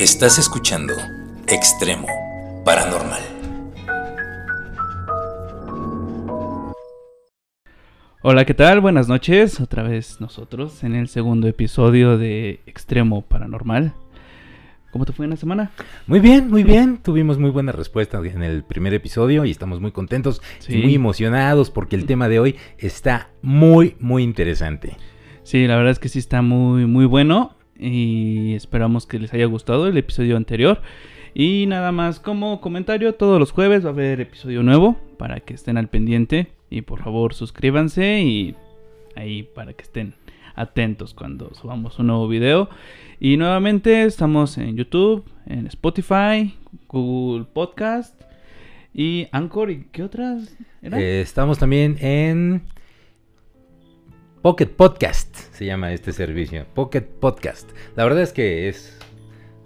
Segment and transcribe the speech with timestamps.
[0.00, 0.94] Estás escuchando
[1.46, 2.06] Extremo
[2.64, 3.20] Paranormal.
[8.22, 8.80] Hola, ¿qué tal?
[8.80, 9.60] Buenas noches.
[9.60, 13.92] Otra vez nosotros en el segundo episodio de Extremo Paranormal.
[14.90, 15.70] ¿Cómo te fue en la semana?
[16.06, 16.96] Muy bien, muy bien.
[16.96, 20.78] Tuvimos muy buena respuesta en el primer episodio y estamos muy contentos Sí.
[20.78, 24.96] y muy emocionados porque el tema de hoy está muy, muy interesante.
[25.42, 29.46] Sí, la verdad es que sí está muy, muy bueno y esperamos que les haya
[29.46, 30.82] gustado el episodio anterior.
[31.34, 35.54] Y nada más como comentario, todos los jueves va a haber episodio nuevo para que
[35.54, 38.54] estén al pendiente y por favor suscríbanse y
[39.16, 40.14] ahí para que estén
[40.54, 42.68] atentos cuando subamos un nuevo video.
[43.20, 46.54] Y nuevamente estamos en YouTube, en Spotify,
[46.88, 48.20] Google Podcast
[48.92, 50.56] y Anchor y qué otras?
[50.82, 52.62] Eh, estamos también en
[54.42, 56.64] Pocket Podcast, se llama este servicio.
[56.74, 57.68] Pocket Podcast.
[57.94, 58.96] La verdad es que es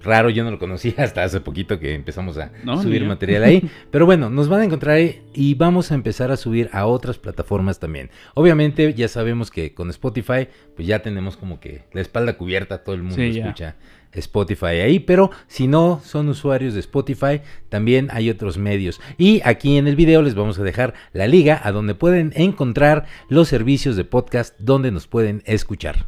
[0.02, 3.70] raro, yo no lo conocía hasta hace poquito que empezamos a No, subir material ahí.
[3.92, 7.18] Pero bueno, nos van a encontrar ahí y vamos a empezar a subir a otras
[7.18, 8.10] plataformas también.
[8.34, 12.96] Obviamente ya sabemos que con Spotify pues ya tenemos como que la espalda cubierta, todo
[12.96, 13.76] el mundo Sí, ya.
[14.14, 19.00] Spotify ahí, pero si no son usuarios de Spotify, también hay otros medios.
[19.18, 23.06] Y aquí en el video les vamos a dejar la liga a donde pueden encontrar
[23.28, 26.06] los servicios de podcast donde nos pueden escuchar.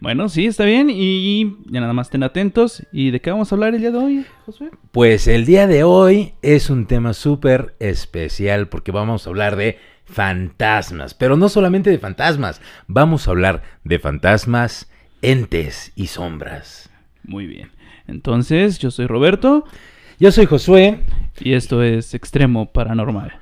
[0.00, 0.90] Bueno, sí, está bien.
[0.90, 2.86] Y ya nada más estén atentos.
[2.92, 4.70] ¿Y de qué vamos a hablar el día de hoy, Josué?
[4.92, 9.78] Pues el día de hoy es un tema súper especial porque vamos a hablar de
[10.04, 16.90] fantasmas, pero no solamente de fantasmas, vamos a hablar de fantasmas, entes y sombras.
[17.28, 17.70] Muy bien.
[18.06, 19.64] Entonces, yo soy Roberto
[20.18, 21.00] Yo soy Josué,
[21.38, 23.38] y esto es Extremo Paranormal.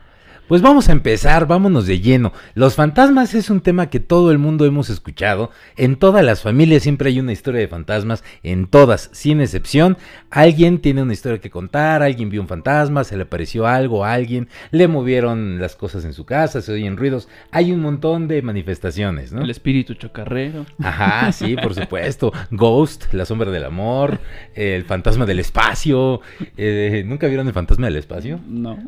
[0.48, 2.32] Pues vamos a empezar, vámonos de lleno.
[2.54, 5.50] Los fantasmas es un tema que todo el mundo hemos escuchado.
[5.76, 9.98] En todas las familias siempre hay una historia de fantasmas, en todas, sin excepción.
[10.30, 14.12] Alguien tiene una historia que contar, alguien vio un fantasma, se le apareció algo a
[14.12, 17.28] alguien, le movieron las cosas en su casa, se oyen ruidos.
[17.50, 19.42] Hay un montón de manifestaciones, ¿no?
[19.42, 20.64] El espíritu chocarrero.
[20.80, 22.32] Ajá, sí, por supuesto.
[22.52, 24.20] Ghost, la sombra del amor,
[24.54, 26.20] el fantasma del espacio.
[26.56, 28.38] Eh, ¿Nunca vieron el fantasma del espacio?
[28.46, 28.78] No.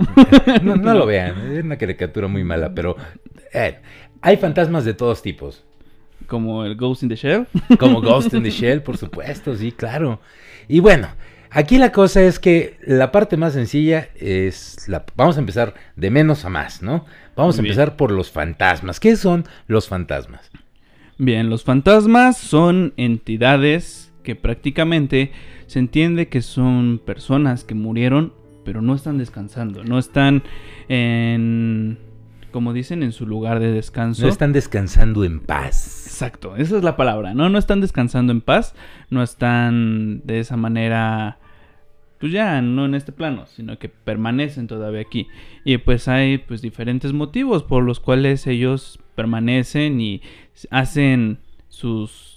[0.62, 2.96] No, no lo vean, es una caricatura muy mala, pero
[3.52, 3.78] eh,
[4.20, 5.64] hay fantasmas de todos tipos.
[6.26, 7.46] Como el Ghost in the Shell.
[7.78, 10.20] Como Ghost in the Shell, por supuesto, sí, claro.
[10.68, 11.08] Y bueno,
[11.50, 15.04] aquí la cosa es que la parte más sencilla es la.
[15.16, 17.06] Vamos a empezar de menos a más, ¿no?
[17.34, 17.72] Vamos a bien.
[17.72, 19.00] empezar por los fantasmas.
[19.00, 20.50] ¿Qué son los fantasmas?
[21.16, 25.32] Bien, los fantasmas son entidades que prácticamente
[25.66, 28.34] se entiende que son personas que murieron,
[28.68, 29.82] pero no están descansando.
[29.82, 30.42] No están
[30.90, 31.96] en.
[32.52, 34.24] Como dicen, en su lugar de descanso.
[34.24, 36.04] No están descansando en paz.
[36.06, 37.48] Exacto, esa es la palabra, ¿no?
[37.48, 38.74] No están descansando en paz,
[39.08, 41.38] no están de esa manera,
[42.20, 45.28] pues ya, no en este plano, sino que permanecen todavía aquí.
[45.64, 50.20] Y pues hay pues diferentes motivos por los cuales ellos permanecen y
[50.70, 51.38] hacen
[51.70, 52.27] sus,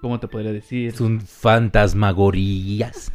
[0.00, 0.92] ¿cómo te podría decir?
[0.92, 3.10] Son fantasmagorías.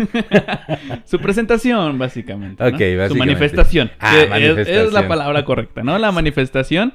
[1.05, 2.61] Su presentación, básicamente.
[2.63, 2.67] ¿no?
[2.69, 3.07] Ok, básicamente.
[3.09, 3.91] Su manifestación.
[3.99, 4.93] Ah, que es- Es, manifestación.
[4.93, 5.97] la palabra correcta, ¿no?
[5.97, 6.93] La manifestación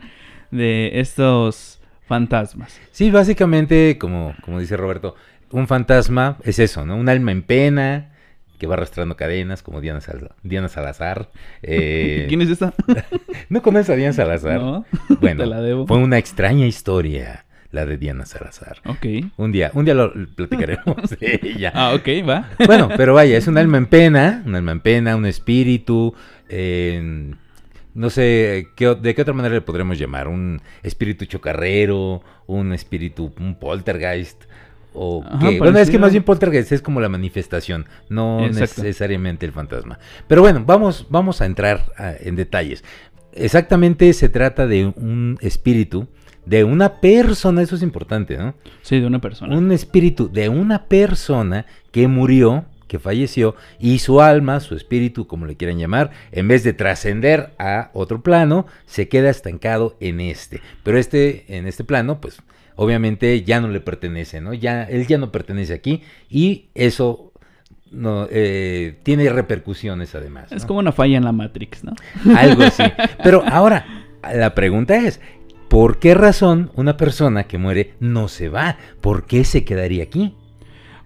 [0.50, 2.81] de estos fantasmas.
[2.91, 5.15] Sí, básicamente, como, como dice Roberto,
[5.50, 6.97] un fantasma es eso, ¿no?
[6.97, 8.12] Un alma en pena
[8.59, 11.31] que va arrastrando cadenas, como Diana, Sal- Diana Salazar.
[11.62, 12.75] Eh, ¿Quién es esta?
[13.49, 14.60] ¿No conoces a Diana Salazar?
[14.60, 14.84] No,
[15.20, 15.87] Bueno, te la debo.
[15.87, 18.79] fue una extraña historia la de Diana Salazar.
[18.87, 19.06] Ok.
[19.37, 21.73] Un día, un día lo platicaremos de ella.
[21.75, 22.49] Ah, ok, va.
[22.67, 26.15] Bueno, pero vaya, es un alma en pena, un alma en pena, un espíritu,
[26.49, 27.34] eh,
[27.95, 30.29] no sé, ¿qué ¿de qué otra manera le podremos llamar?
[30.29, 34.45] Un espíritu chocarrero, un espíritu, un poltergeist,
[34.95, 35.50] o Ajá?
[35.59, 38.83] Bueno, es que más bien poltergeist es como la manifestación, no Exacto.
[38.83, 39.99] necesariamente el fantasma.
[40.27, 42.85] Pero bueno, vamos, vamos a entrar ah, en detalles.
[43.32, 46.09] Exactamente se trata de un espíritu,
[46.49, 48.55] de una persona, eso es importante, ¿no?
[48.81, 49.55] Sí, de una persona.
[49.56, 55.45] un espíritu de una persona que murió, que falleció, y su alma, su espíritu, como
[55.45, 60.62] le quieran llamar, en vez de trascender a otro plano, se queda estancado en este.
[60.85, 62.41] Pero este, en este plano, pues,
[62.77, 64.55] obviamente ya no le pertenece, ¿no?
[64.55, 67.31] Ya, él ya no pertenece aquí, y eso
[67.91, 70.50] no, eh, tiene repercusiones además.
[70.50, 71.93] Es como una falla en la Matrix, ¿no?
[72.35, 72.85] Algo así.
[73.23, 73.85] Pero ahora,
[74.23, 75.21] la pregunta es,
[75.69, 78.76] ¿por qué razón una persona que muere no se va?
[79.00, 80.35] ¿Por qué se quedaría aquí?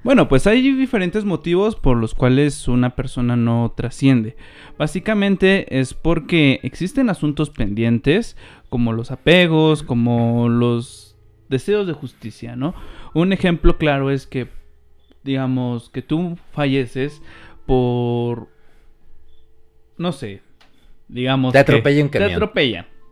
[0.05, 4.37] Bueno, pues hay diferentes motivos por los cuales una persona no trasciende.
[4.76, 8.37] Básicamente es porque existen asuntos pendientes,
[8.69, 11.17] como los apegos, como los
[11.49, 12.75] deseos de justicia, ¿no?
[13.15, 14.49] Un ejemplo claro es que
[15.23, 17.23] digamos, que tú falleces
[17.67, 18.49] por,
[19.97, 20.43] no sé,
[21.08, 21.53] digamos...
[21.53, 22.49] Te atropella un Te camión.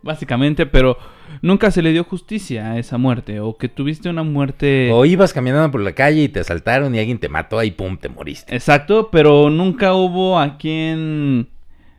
[0.03, 0.97] Básicamente, pero
[1.41, 4.89] nunca se le dio justicia a esa muerte, o que tuviste una muerte...
[4.91, 7.97] O ibas caminando por la calle y te asaltaron y alguien te mató y pum,
[7.97, 8.53] te moriste.
[8.55, 11.47] Exacto, pero nunca hubo a quien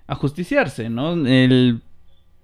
[0.07, 1.13] ajusticiarse, ¿no?
[1.27, 1.81] El,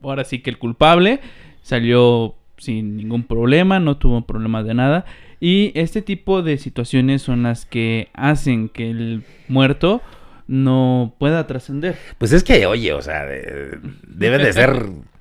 [0.02, 1.20] ahora sí que el culpable
[1.62, 5.04] salió sin ningún problema, no tuvo problemas de nada.
[5.40, 10.02] Y este tipo de situaciones son las que hacen que el muerto
[10.48, 11.96] no pueda trascender.
[12.16, 13.78] Pues es que, oye, o sea, de-
[14.08, 14.86] debe de ser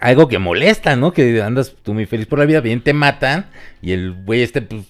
[0.00, 1.12] algo que molesta, ¿no?
[1.12, 3.46] Que andas tú muy feliz por la vida, bien te matan
[3.82, 4.84] y el güey este, pues,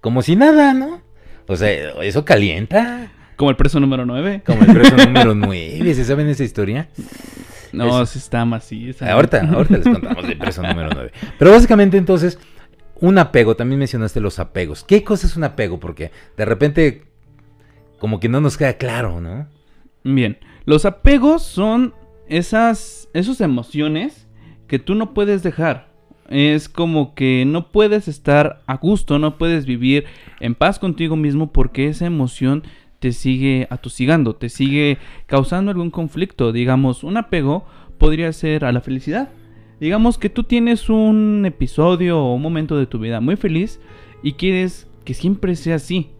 [0.00, 1.00] como si nada, ¿no?
[1.46, 1.70] O sea,
[2.02, 3.10] eso calienta.
[3.36, 4.42] Como el preso número 9.
[4.44, 6.88] Como el preso número 9, ¿se saben esa historia?
[7.72, 9.10] No, sí está maciza.
[9.10, 11.12] Ahorita, ahorita les contamos del preso número 9.
[11.38, 12.38] Pero básicamente entonces,
[13.00, 14.84] un apego, también mencionaste los apegos.
[14.84, 15.80] ¿Qué cosa es un apego?
[15.80, 17.04] Porque de repente
[17.98, 19.46] como que no nos queda claro, ¿no?
[20.02, 21.94] Bien, los apegos son
[22.28, 24.28] esas, esas emociones
[24.66, 25.92] que tú no puedes dejar.
[26.28, 30.04] Es como que no puedes estar a gusto, no puedes vivir
[30.40, 32.62] en paz contigo mismo porque esa emoción
[33.00, 36.52] te sigue atosigando, te sigue causando algún conflicto.
[36.52, 37.66] Digamos, un apego
[37.98, 39.30] podría ser a la felicidad.
[39.80, 43.80] Digamos que tú tienes un episodio o un momento de tu vida muy feliz
[44.22, 46.10] y quieres que siempre sea así.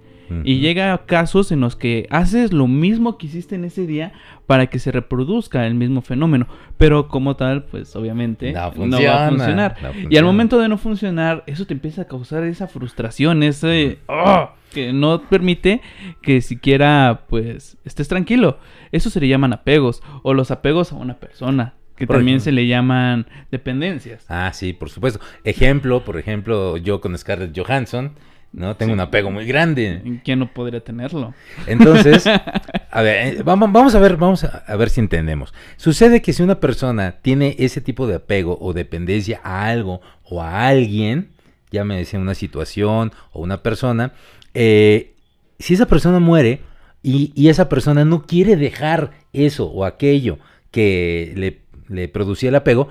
[0.44, 4.12] Y llega a casos en los que haces lo mismo que hiciste en ese día
[4.46, 6.46] para que se reproduzca el mismo fenómeno.
[6.79, 9.76] Pero como tal, pues obviamente No no, va a funciona, funcionar.
[9.82, 13.99] no Y al momento de no funcionar, eso te empieza a causar esa frustración, ese...
[14.08, 14.55] ¡ah!
[14.73, 15.82] que no permite
[16.23, 18.58] que siquiera pues estés tranquilo.
[18.90, 22.44] Eso se le llaman apegos o los apegos a una persona, que Por también ejemplo.
[22.44, 24.25] se le llaman dependencias.
[24.29, 25.20] Ah, sí, por supuesto.
[25.44, 28.12] Ejemplo, por ejemplo, yo con Scarlett Johansson,
[28.52, 28.76] ¿no?
[28.76, 28.94] Tengo Sí.
[28.94, 30.20] un apego muy grande.
[30.25, 31.34] ¿Quién no podría tenerlo?
[31.66, 32.25] Entonces,
[32.90, 35.54] a ver, eh, vamos, vamos a ver, vamos a ver si entendemos.
[35.76, 40.43] Sucede que si una persona tiene ese tipo de apego o dependencia a algo o
[40.43, 41.31] a alguien,
[41.70, 44.12] ya me decía una situación o una persona,
[44.55, 45.14] eh,
[45.58, 46.60] si esa persona muere
[47.02, 50.38] y, y esa persona no quiere dejar eso o aquello
[50.70, 52.88] que le, le producía el apego,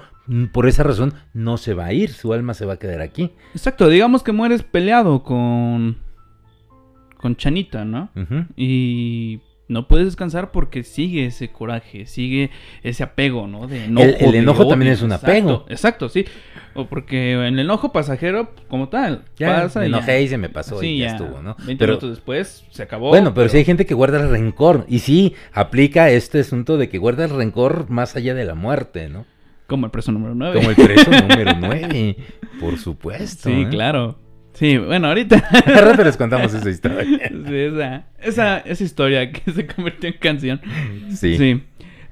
[0.52, 3.32] por esa razón no se va a ir, su alma se va a quedar aquí.
[3.54, 5.98] Exacto, digamos que mueres peleado con
[7.18, 8.10] con Chanita, ¿no?
[8.56, 12.52] Y no puedes descansar porque sigue ese coraje, sigue
[12.84, 13.68] ese apego, ¿no?
[13.68, 15.66] De enojo, El- el de enojo también es un apego.
[15.70, 16.26] Exacto, sí.
[16.74, 19.98] O porque en el enojo pasajero, como tal, Ya, pasa me y ya.
[19.98, 21.56] enojé y se me pasó Sí, y ya, estuvo, ¿no?
[21.66, 23.10] 20 Pero- minutos después se acabó.
[23.10, 24.86] Bueno, pero, si hay gente que guarda el rencor.
[24.88, 29.10] Y sí, aplica este asunto de que guarda el rencor más allá de la muerte,
[29.10, 29.26] ¿no?
[29.68, 30.56] Como el preso número 9.
[30.60, 32.16] Como el preso número 9.
[32.60, 33.50] Por supuesto.
[33.50, 33.68] Sí, ¿eh?
[33.70, 34.18] claro.
[34.62, 35.44] Sí, bueno, ahorita.
[35.66, 37.04] Rato les contamos esa historia.
[37.48, 40.62] Sí, esa, esa, esa historia que se convirtió en canción.
[41.10, 41.36] Sí.
[41.38, 41.64] Sí.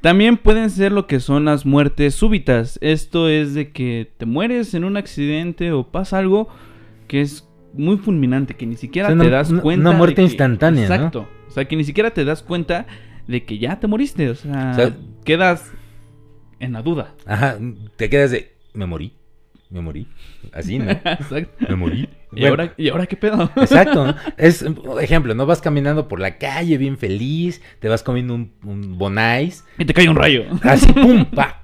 [0.02, 2.80] También pueden ser lo que son las muertes súbitas.
[2.82, 6.50] Esto es de que te mueres en un accidente o pasa algo
[7.08, 9.82] que es muy fulminante, que ni siquiera O sea, te una- das cuenta.
[9.82, 10.96] una de muerte que- instantánea, ¿no?
[10.96, 11.30] Exacto.
[11.48, 12.88] O sea, que ni siquiera te das cuenta
[13.28, 14.28] de que ya te moriste.
[14.30, 15.72] O sea, O sea, quedas
[16.60, 17.14] en la duda.
[17.28, 17.58] Ajá,
[17.96, 18.54] te quedas de.
[18.74, 19.14] Me morí.
[19.70, 20.08] Me morí.
[20.52, 20.90] Así, ¿no?
[21.06, 21.66] Exacto.
[21.70, 22.10] Me morí.
[22.32, 23.52] ¿Y, Bueno, ahora, ¿Y ahora qué pedo?
[23.56, 24.06] Exacto.
[24.08, 24.16] ¿no?
[24.38, 24.64] Es,
[25.02, 29.66] ejemplo, no vas caminando por la calle bien feliz, te vas comiendo un, un bonais,
[29.78, 30.44] y te cae un rayo.
[30.64, 31.60] así, pum, pa,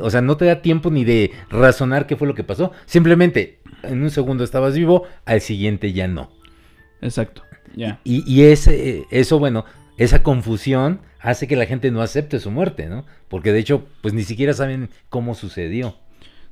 [0.00, 2.72] O sea, no te da tiempo ni de razonar qué fue lo que pasó.
[2.86, 6.30] Simplemente, en un segundo estabas vivo, al siguiente ya no.
[7.00, 7.42] Exacto.
[7.74, 8.00] Ya.
[8.04, 9.64] Y, y ese, eso, bueno,
[9.98, 13.04] esa confusión hace que la gente no acepte su muerte, ¿no?
[13.28, 15.96] Porque de hecho, pues ni siquiera saben cómo sucedió.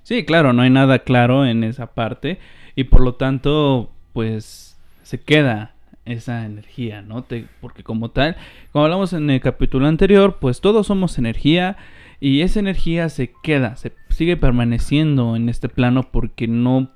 [0.02, 2.38] Sí, claro, no hay nada claro en esa parte
[2.76, 7.22] y por lo tanto, pues se queda esa energía, ¿no?
[7.24, 8.36] Te- porque como tal,
[8.72, 11.76] como hablamos en el capítulo anterior, pues todos somos energía
[12.20, 16.90] y esa energía se queda, se sigue permaneciendo en este plano porque no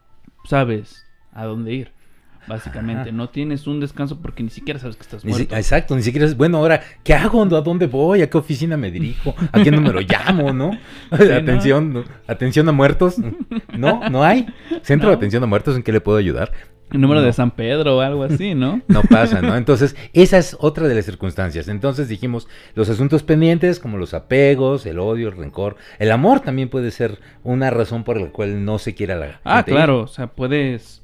[0.44, 1.97] sabes a dónde ir.
[2.48, 3.12] Básicamente, Ajá.
[3.12, 5.54] no tienes un descanso porque ni siquiera sabes que estás muerto.
[5.56, 7.42] exacto, ni siquiera es, bueno, ahora, ¿qué hago?
[7.42, 8.22] ¿A dónde voy?
[8.22, 9.34] ¿A qué oficina me dirijo?
[9.52, 10.52] ¿A qué número llamo?
[10.52, 10.70] ¿No?
[11.10, 12.04] atención, ¿no?
[12.26, 13.16] atención a muertos.
[13.76, 14.46] No, no hay.
[14.82, 16.52] Centro de atención a muertos, ¿en qué le puedo ayudar?
[16.90, 17.26] El número No.
[17.26, 18.80] de San Pedro o algo así, ¿no?
[18.88, 19.54] No pasa, ¿no?
[19.58, 21.68] Entonces, esa es otra de las circunstancias.
[21.68, 26.70] Entonces dijimos, los asuntos pendientes, como los apegos, el odio, el rencor, el amor también
[26.70, 29.76] puede ser una razón por la cual no se quiera la Ah, gente ir.
[29.76, 30.97] claro, o sea, puedes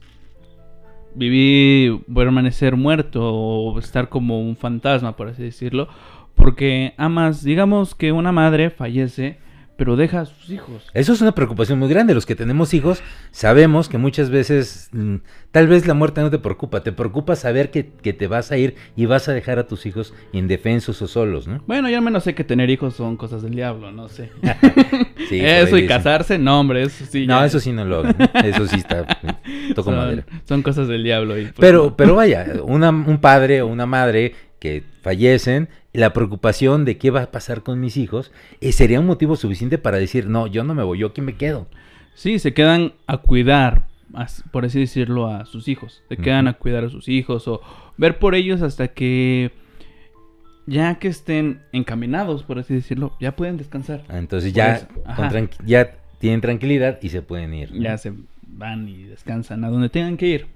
[1.14, 5.88] vivir, permanecer muerto o estar como un fantasma, por así decirlo,
[6.34, 9.38] porque amas, digamos que una madre fallece,
[9.76, 10.86] pero deja a sus hijos.
[10.94, 12.14] Eso es una preocupación muy grande.
[12.14, 13.02] Los que tenemos hijos
[13.32, 15.16] sabemos que muchas veces mm,
[15.50, 18.56] tal vez la muerte no te preocupa, te preocupa saber que, que te vas a
[18.56, 21.62] ir y vas a dejar a tus hijos indefensos o solos, ¿no?
[21.66, 24.30] Bueno, yo al menos sé que tener hijos son cosas del diablo, no sé.
[25.28, 27.26] Sí, eso y casarse, no, hombre, eso sí.
[27.26, 28.16] No, ya- eso sí no lo hagan.
[28.44, 29.06] Eso sí está.
[29.74, 30.24] Toco son, madera.
[30.44, 31.38] son cosas del diablo.
[31.38, 31.96] Y pues, Pero, no.
[31.96, 37.22] pero vaya, una- un padre o una madre que fallecen, la preocupación de qué va
[37.22, 40.74] a pasar con mis hijos, eh, sería un motivo suficiente para decir, no, yo no
[40.74, 41.68] me voy, yo aquí me quedo.
[42.14, 43.86] Sí, se quedan a cuidar,
[44.50, 46.02] por así decirlo, a sus hijos.
[46.08, 47.60] Se quedan a cuidar a sus hijos o
[47.96, 49.52] ver por ellos hasta que
[50.66, 54.02] ya que estén encaminados, por así decirlo, ya pueden descansar.
[54.08, 57.72] Ah, Entonces ya, con ya tienen tranquilidad y se pueden ir.
[57.72, 57.82] ¿no?
[57.82, 60.46] Ya se van y descansan a donde tengan que ir.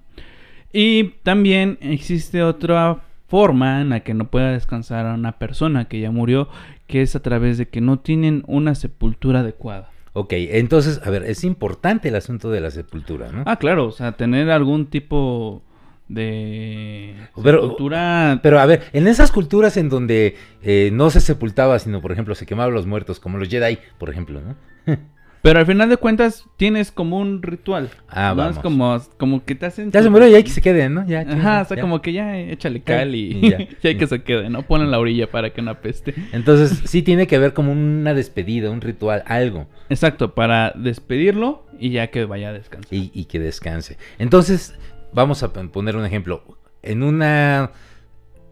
[0.73, 6.01] Y también existe otra forma en la que no pueda descansar a una persona que
[6.01, 6.49] ya murió,
[6.87, 9.91] que es a través de que no tienen una sepultura adecuada.
[10.15, 13.45] Ok, entonces, a ver, es importante el asunto de la sepultura, ¿no?
[13.47, 15.63] Ah, claro, o sea, tener algún tipo
[16.09, 18.41] de Pero- sepultura.
[18.43, 22.35] Pero a ver, en esas culturas en donde eh, no se sepultaba, sino por ejemplo
[22.35, 24.57] se quemaban los muertos, como los Jedi, por ejemplo, ¿no?
[25.41, 27.91] Pero al final de cuentas tienes como un ritual.
[28.09, 28.37] Ah, ¿no?
[28.37, 28.57] vamos.
[28.57, 29.93] Es como, como que te hacen.
[29.93, 31.07] Ya se murió y hay que se queden, ¿no?
[31.07, 31.81] Ya, Ajá, o sea, ya.
[31.81, 34.63] como que ya échale cal y, Y ya, y hay que se quede, ¿no?
[34.63, 36.15] Ponen la orilla para que no apeste.
[36.33, 39.67] Entonces sí tiene que haber como una despedida, un ritual, algo.
[39.91, 42.93] Exacto, para despedirlo y ya que vaya a descansar.
[42.93, 43.97] y, y que descanse.
[44.19, 44.75] Entonces,
[45.13, 46.43] vamos a pon- poner un ejemplo.
[46.83, 47.71] En una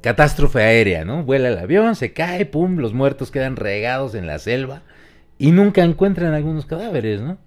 [0.02, 1.24] catástrofe aérea, ¿no?
[1.24, 4.82] Vuela el avión, se cae, pum, los muertos quedan regados en la selva
[5.38, 7.38] y nunca encuentran algunos cadáveres, ¿no?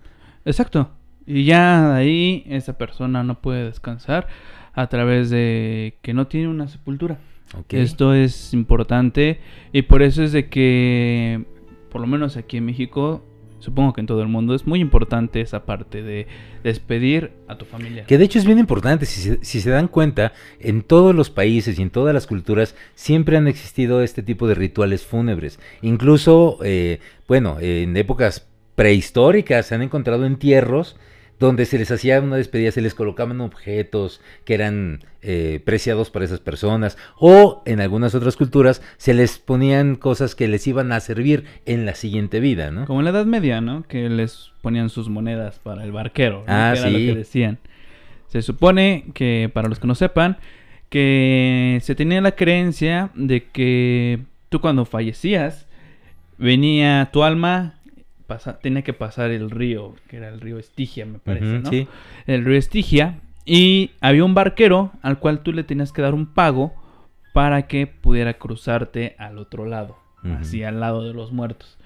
[0.45, 0.91] Exacto.
[1.25, 4.27] Y ya de ahí esa persona no puede descansar
[4.73, 7.19] a través de que no tiene una sepultura.
[7.57, 7.73] Ok.
[7.73, 9.39] Esto es importante
[9.71, 11.45] y por eso es de que,
[11.91, 13.23] por lo menos aquí en México,
[13.59, 16.27] supongo que en todo el mundo, es muy importante esa parte de
[16.63, 18.05] despedir a tu familia.
[18.05, 21.81] Que de hecho es bien importante, si se, dan cuenta, en todos los países y
[21.81, 25.59] en todas las culturas siempre han existido este tipo de rituales fúnebres.
[25.81, 30.95] Incluso, eh, bueno, en épocas prehistóricas se han encontrado entierros
[31.39, 36.25] donde se les hacía una despedida, se les colocaban objetos que eran eh, preciados para
[36.25, 40.99] esas personas, o en algunas otras culturas se les ponían cosas que les iban a
[40.99, 42.85] servir en la siguiente vida, ¿no?
[42.85, 43.83] Como en la Edad Media, ¿no?
[43.83, 46.39] Que les ponían sus monedas para el barquero.
[46.39, 46.45] ¿no?
[46.47, 46.93] Ah, que era sí.
[46.93, 47.57] lo que decían.
[48.27, 50.37] Se supone que, para los que no sepan,
[50.89, 54.19] que se tenía la creencia de que
[54.49, 55.67] tú cuando fallecías,
[56.37, 57.78] venía tu alma,
[58.29, 61.69] pasa- tenía que pasar el río, que era el río Estigia, me parece, ¿no?
[61.69, 61.87] sí.
[62.27, 66.27] el río Estigia y había un barquero al cual tú le tenías que dar un
[66.27, 66.73] pago
[67.33, 69.97] para que pudiera cruzarte al otro lado,
[70.39, 71.77] así al lado de los muertos.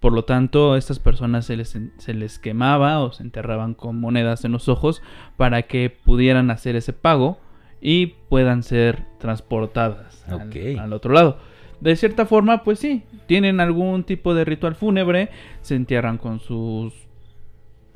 [0.00, 4.00] Por lo tanto, a estas personas se les, se les quemaba o se enterraban con
[4.00, 5.02] monedas en los ojos
[5.36, 7.38] para que pudieran hacer ese pago
[7.82, 11.38] y puedan ser transportadas al- al otro lado.
[11.80, 15.30] De cierta forma, pues sí, tienen algún tipo de ritual fúnebre,
[15.62, 16.94] se entierran con sus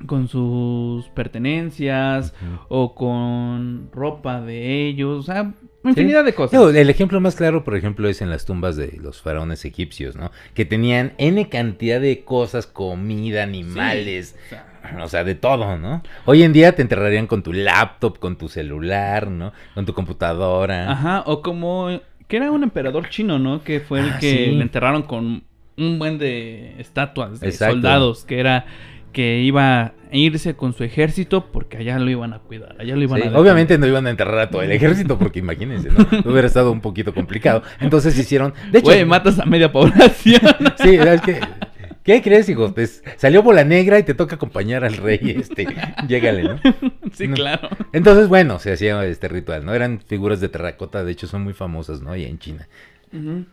[0.06, 2.34] con sus pertenencias
[2.68, 5.52] o con ropa de ellos, o sea,
[5.84, 6.74] infinidad de cosas.
[6.74, 10.30] El ejemplo más claro, por ejemplo, es en las tumbas de los faraones egipcios, ¿no?
[10.52, 15.78] Que tenían N cantidad de cosas, comida, animales, Sí, o sea, o sea, de todo,
[15.78, 16.02] ¿no?
[16.26, 19.52] Hoy en día te enterrarían con tu laptop, con tu celular, ¿no?
[19.74, 20.90] Con tu computadora.
[20.90, 23.62] Ajá, o como que era un emperador chino, ¿no?
[23.62, 24.50] Que fue el Ah, que sí.
[24.52, 25.44] le enterraron con
[25.76, 27.74] un buen de estatuas de Exacto.
[27.74, 28.66] soldados, que era
[29.12, 33.02] que iba a irse con su ejército porque allá lo iban a cuidar, allá lo
[33.02, 36.04] iban Sí, a obviamente no iban a enterrar a todo el ejército, porque imagínense, ¿no?
[36.30, 37.62] Hubiera estado un poquito complicado.
[37.80, 38.54] Entonces hicieron.
[38.72, 40.40] De hecho, Güey, matas a media población.
[40.82, 41.40] Sí, es que.
[42.04, 42.72] ¿Qué crees, hijo?
[42.74, 45.66] Pues salió bola negra y te toca acompañar al rey, este.
[46.08, 46.60] Llégale, ¿no?
[47.12, 47.34] sí, No.
[47.34, 47.68] claro.
[47.92, 49.74] Entonces, bueno, se hacía este ritual, ¿no?
[49.74, 52.14] Eran figuras de terracota, de hecho son muy famosas, ¿no?
[52.14, 52.68] Y en China,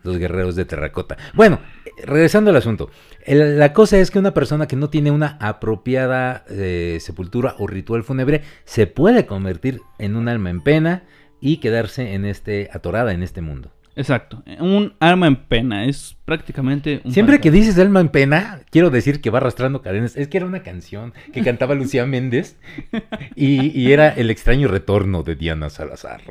[0.04, 1.18] los guerreros de terracota.
[1.34, 1.60] Bueno,
[2.04, 2.90] regresando al asunto.
[3.26, 7.68] El- la cosa es que una persona que no tiene una apropiada eh, sepultura o
[7.68, 11.04] ritual fúnebre se puede convertir en un alma en pena
[11.40, 13.72] y quedarse en este atorada en este mundo.
[13.96, 14.44] Exacto.
[14.60, 15.86] Un alma en pena.
[15.86, 20.16] Es prácticamente un Siempre que dices alma en pena, quiero decir que va arrastrando cadenas.
[20.16, 22.58] Es que era una canción que cantaba Lucía Méndez
[23.36, 26.22] y, y era el extraño retorno de Diana Salazar.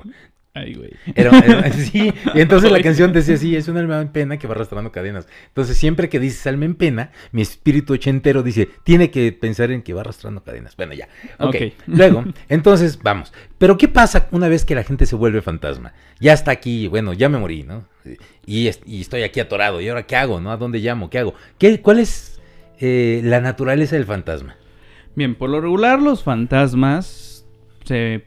[0.52, 0.90] Ay, güey.
[1.14, 4.48] Era, era- sí, y entonces la canción decía así, es un alma en pena que
[4.48, 5.28] va arrastrando cadenas.
[5.46, 9.82] Entonces siempre que dices alma en pena, mi espíritu ochentero dice, tiene que pensar en
[9.82, 10.76] que va arrastrando cadenas.
[10.76, 11.08] Bueno, ya.
[11.38, 11.54] Ok.
[11.54, 11.72] Ok.
[11.86, 13.32] Luego, entonces, vamos.
[13.58, 15.92] Pero ¿qué pasa una vez que la gente se vuelve fantasma?
[16.18, 17.84] Ya está aquí, bueno, ya me morí, ¿no?
[18.44, 19.80] Y, es- y estoy aquí atorado.
[19.80, 20.50] ¿Y ahora qué hago, no?
[20.50, 21.10] ¿A dónde llamo?
[21.10, 21.34] ¿Qué hago?
[21.58, 22.40] ¿Qué, ¿Cuál es
[22.80, 24.56] eh, la naturaleza del fantasma?
[25.14, 27.46] Bien, por lo regular los fantasmas
[27.84, 28.24] se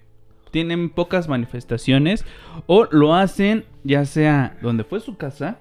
[0.54, 2.26] tienen pocas manifestaciones
[2.68, 5.58] o lo hacen ya sea donde fue su casa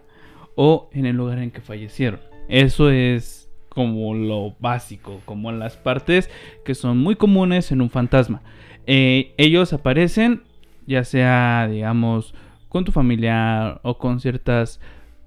[0.55, 2.21] o en el lugar en que fallecieron.
[2.49, 6.29] Eso es como lo básico, como las partes
[6.63, 8.43] que son muy comunes en un fantasma.
[8.87, 10.43] Eh, ellos aparecen
[10.87, 12.35] ya sea, digamos,
[12.69, 14.79] con tu familiar o con ciertas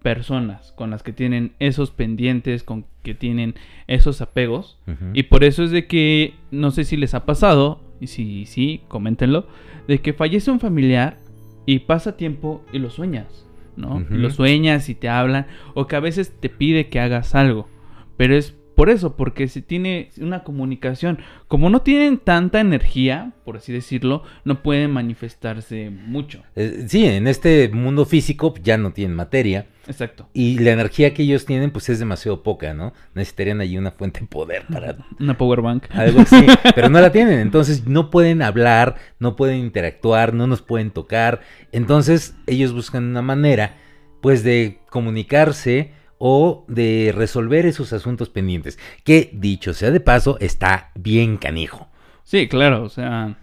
[0.06, 3.56] personas con las que tienen esos pendientes, con que tienen
[3.88, 4.78] esos apegos.
[5.14, 8.82] Y por eso es de que, no sé si les ha pasado, y si sí,
[8.88, 9.48] coméntenlo,
[9.88, 11.18] de que fallece un familiar
[11.66, 13.48] y pasa tiempo y lo sueñas,
[13.78, 14.06] ¿no?
[14.12, 17.68] Y lo sueñas y te hablan, o que a veces te pide que hagas algo.
[18.16, 21.20] Pero es por eso, porque se tiene una comunicación.
[21.48, 26.44] Como no tienen tanta energía, por así decirlo, no pueden manifestarse mucho.
[26.56, 30.28] Eh, sí, en este mundo físico ya no tienen materia Exacto.
[30.34, 32.94] y la energía que ellos tienen pues es demasiado poca, ¿no?
[33.14, 35.86] Necesitarían allí una fuente de poder para Una power bank.
[35.92, 40.62] algo así, pero no la tienen, entonces no pueden hablar, no pueden interactuar, no nos
[40.62, 41.42] pueden tocar,
[41.72, 43.78] entonces ellos buscan una manera
[44.22, 50.92] pues de comunicarse o de resolver esos asuntos pendientes, que dicho sea de paso, está
[50.96, 51.88] bien canijo.
[52.24, 53.38] Sí, claro, o sea,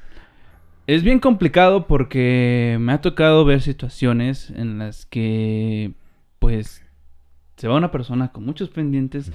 [0.86, 5.92] es bien complicado porque me ha tocado ver situaciones en las que,
[6.38, 6.84] pues,
[7.56, 9.30] se va una persona con muchos pendientes,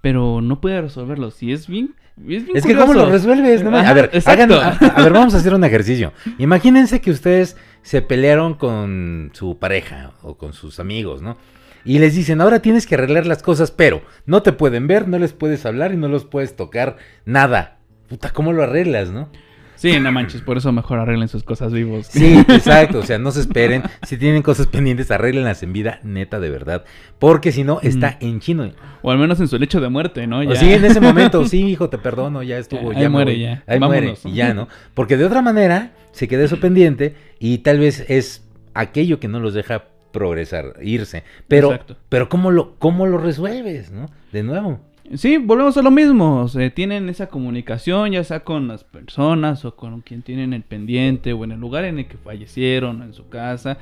[0.00, 1.42] pero no puede resolverlos.
[1.42, 3.76] Y es bien, es bien Es que cómo lo resuelves, ¿no?
[3.76, 6.12] Ajá, a ver, hagan- a, a ver, vamos a hacer un ejercicio.
[6.38, 11.36] Imagínense que ustedes se pelearon con su pareja o con sus amigos, ¿no?
[11.84, 15.18] Y les dicen, ahora tienes que arreglar las cosas, pero no te pueden ver, no
[15.18, 17.78] les puedes hablar y no los puedes tocar, nada.
[18.08, 19.28] Puta, ¿cómo lo arreglas, no?
[19.76, 22.06] Sí, no manches, por eso mejor arreglen sus cosas vivos.
[22.06, 23.82] Sí, exacto, o sea, no se esperen.
[24.06, 26.84] Si tienen cosas pendientes, arréglenlas en vida, neta, de verdad.
[27.18, 28.70] Porque si no, está en chino.
[29.02, 30.38] O al menos en su lecho de muerte, ¿no?
[30.38, 30.56] O Ya.
[30.56, 33.40] sí, en ese momento, sí, hijo, te perdono, ya estuvo, Ahí ya me muere, voy.
[33.40, 33.62] ya.
[33.66, 34.68] Ahí muere, y ya, ¿no?
[34.94, 39.40] Porque de otra manera se queda eso pendiente y tal vez es aquello que no
[39.40, 41.24] los deja progresar, irse.
[41.48, 41.96] Pero, Exacto.
[42.08, 44.06] pero ¿cómo lo, cómo lo resuelves, no?
[44.32, 44.80] De nuevo.
[45.16, 46.42] Sí, volvemos a lo mismo.
[46.42, 50.62] O sea, tienen esa comunicación, ya sea con las personas o con quien tienen el
[50.62, 53.76] pendiente o en el lugar en el que fallecieron, en su casa,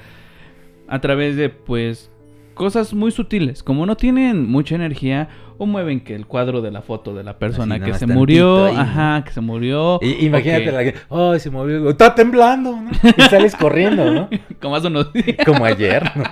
[0.88, 2.11] a través de, pues,
[2.55, 3.62] cosas muy sutiles.
[3.62, 7.38] Como no tienen mucha energía, o mueven que el cuadro de la foto de la
[7.38, 8.81] persona que se murió, ahí, ¿no?
[8.81, 9.99] ajá, que se murió.
[10.03, 12.91] Y- imagínate la que, ay, se movió, está temblando, ¿no?
[13.17, 14.29] Y sales corriendo, ¿no?
[14.61, 15.37] Como hace unos días.
[15.47, 16.25] Como ayer, ¿no?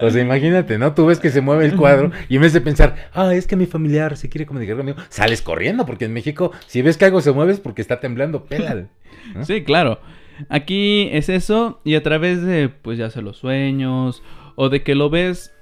[0.00, 0.94] O sea, imagínate, ¿no?
[0.94, 3.56] Tú ves que se mueve el cuadro y en vez de pensar, ah, es que
[3.56, 7.20] mi familiar se quiere comunicar conmigo, sales corriendo, porque en México, si ves que algo
[7.20, 8.88] se mueve es porque está temblando, pélale.
[9.34, 9.44] ¿no?
[9.44, 10.00] Sí, claro.
[10.48, 14.22] Aquí es eso y a través de, pues ya sea los sueños
[14.60, 15.52] o de que lo ves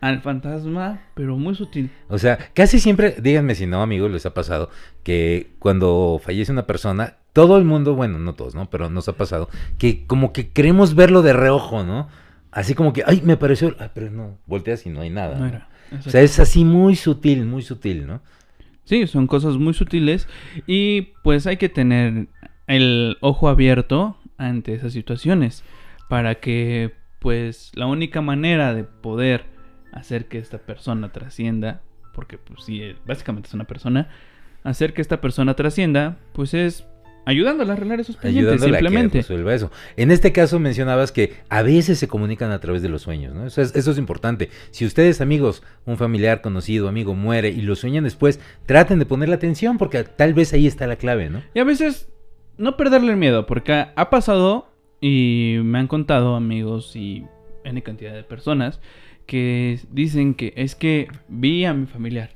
[0.00, 1.90] al fantasma, pero muy sutil.
[2.08, 4.70] O sea, casi siempre, díganme si no, amigos, les ha pasado
[5.02, 8.70] que cuando fallece una persona, todo el mundo, bueno, no todos, ¿no?
[8.70, 12.08] Pero nos ha pasado que como que queremos verlo de reojo, ¿no?
[12.52, 15.34] Así como que, ay, me pareció, ah, pero no, volteas y no hay nada.
[15.34, 15.46] No ¿no?
[15.48, 15.68] era.
[16.06, 18.22] O sea, es así muy sutil, muy sutil, ¿no?
[18.84, 20.28] Sí, son cosas muy sutiles
[20.68, 22.28] y pues hay que tener
[22.68, 25.64] el ojo abierto ante esas situaciones
[26.08, 29.44] para que pues la única manera de poder
[29.92, 31.82] hacer que esta persona trascienda,
[32.14, 34.08] porque pues sí, eh, básicamente es una persona,
[34.64, 36.84] hacer que esta persona trascienda, pues es
[37.24, 39.18] ayudándola a arreglar esos pendientes Ayudándola a que simplemente.
[39.18, 39.70] resuelva eso.
[39.96, 43.46] En este caso mencionabas que a veces se comunican a través de los sueños, ¿no?
[43.46, 44.48] Eso es, eso es importante.
[44.70, 49.34] Si ustedes, amigos, un familiar conocido, amigo, muere y lo sueñan después, traten de ponerle
[49.34, 51.42] atención porque tal vez ahí está la clave, ¿no?
[51.52, 52.08] Y a veces
[52.58, 54.70] no perderle el miedo, porque ha pasado
[55.08, 57.24] y me han contado amigos y
[57.64, 58.80] N cantidad de personas
[59.26, 62.30] que dicen que es que vi a mi familiar,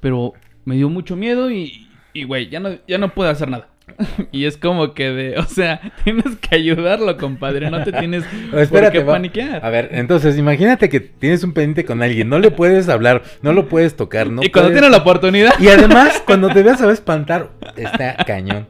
[0.00, 0.32] pero
[0.64, 3.68] me dio mucho miedo y, y güey, ya no, ya no puedo hacer nada.
[4.32, 8.24] y es como que de, o sea, tienes que ayudarlo, compadre, no te tienes
[8.54, 9.64] espérate, por qué va- paniquear.
[9.64, 13.52] A ver, entonces imagínate que tienes un pendiente con alguien, no le puedes hablar, no
[13.52, 16.80] lo puedes tocar, no y cuando puedes- tienes la oportunidad, Y además, cuando te veas
[16.80, 18.66] a espantar, está cañón,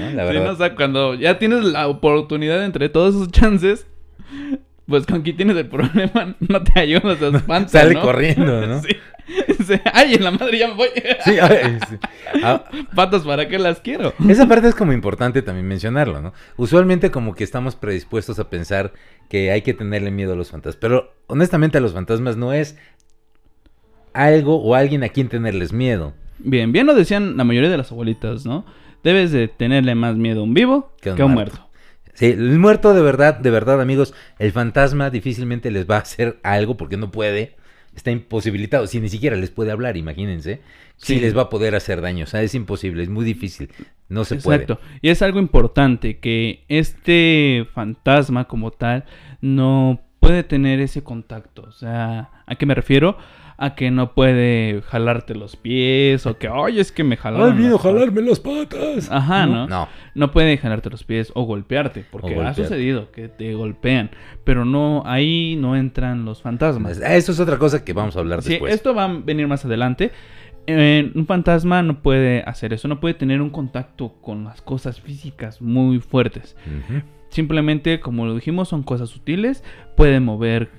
[0.00, 0.06] ¿no?
[0.10, 0.44] La Sí, verdad.
[0.46, 3.86] no, o sea, cuando ya tienes la oportunidad entre todos esos chances,
[4.86, 8.00] pues con quien tienes el problema no te ayudas, te espantas, Sale ¿no?
[8.02, 8.82] corriendo, ¿no?
[8.82, 8.96] Sí.
[9.46, 10.88] Dice, Ay, en la madre ya me voy.
[11.24, 11.96] Sí, a ver, sí.
[12.42, 12.64] Ah,
[12.96, 14.12] Patas, ¿para qué las quiero?
[14.28, 16.32] Esa parte es como importante también mencionarlo, ¿no?
[16.56, 18.92] Usualmente como que estamos predispuestos a pensar
[19.28, 22.76] que hay que tenerle miedo a los fantasmas, pero honestamente a los fantasmas no es
[24.12, 26.12] algo o alguien a quien tenerles miedo.
[26.38, 28.64] Bien, bien lo decían la mayoría de las abuelitas, ¿no?
[29.02, 31.68] Debes de tenerle más miedo a un vivo que a un, muerto.
[32.14, 36.38] Sí, el muerto de verdad, de verdad amigos, el fantasma difícilmente les va a hacer
[36.42, 37.56] algo porque no puede.
[37.96, 38.86] está imposibilitado.
[38.86, 40.60] Si ni siquiera les puede hablar, imagínense.
[40.96, 41.20] Si Sí.
[41.20, 42.24] les va a poder hacer daño.
[42.24, 43.70] O sea, es imposible, es muy difícil.
[44.08, 44.78] No se Exacto.
[45.02, 49.04] Y es algo importante que este fantasma como tal
[49.40, 51.62] no puede tener ese contacto.
[51.62, 53.18] O sea, ¿a qué me refiero?
[53.62, 57.22] A que no puede jalarte los pies o que, ay, es que me puede.
[57.22, 57.62] jalaron.
[57.70, 58.24] las patas".
[58.24, 59.10] las patas!
[59.12, 59.66] Ajá, ¿no?
[59.68, 59.86] No.
[60.14, 64.10] No puede jalarte los pies o golpearte, porque O ha sucedido que te golpean,
[64.44, 66.98] pero no ahí no entran los fantasmas.
[67.00, 68.72] Eso es otra cosa que vamos a hablar Sí, después.
[68.72, 70.10] esto va a venir más adelante.
[70.66, 75.00] Eh, un fantasma no puede hacer eso, no puede tener un contacto con las cosas
[75.02, 76.56] físicas muy fuertes.
[77.28, 79.62] Simplemente, como lo dijimos, son cosas sutiles,
[79.96, 80.70] pueden mover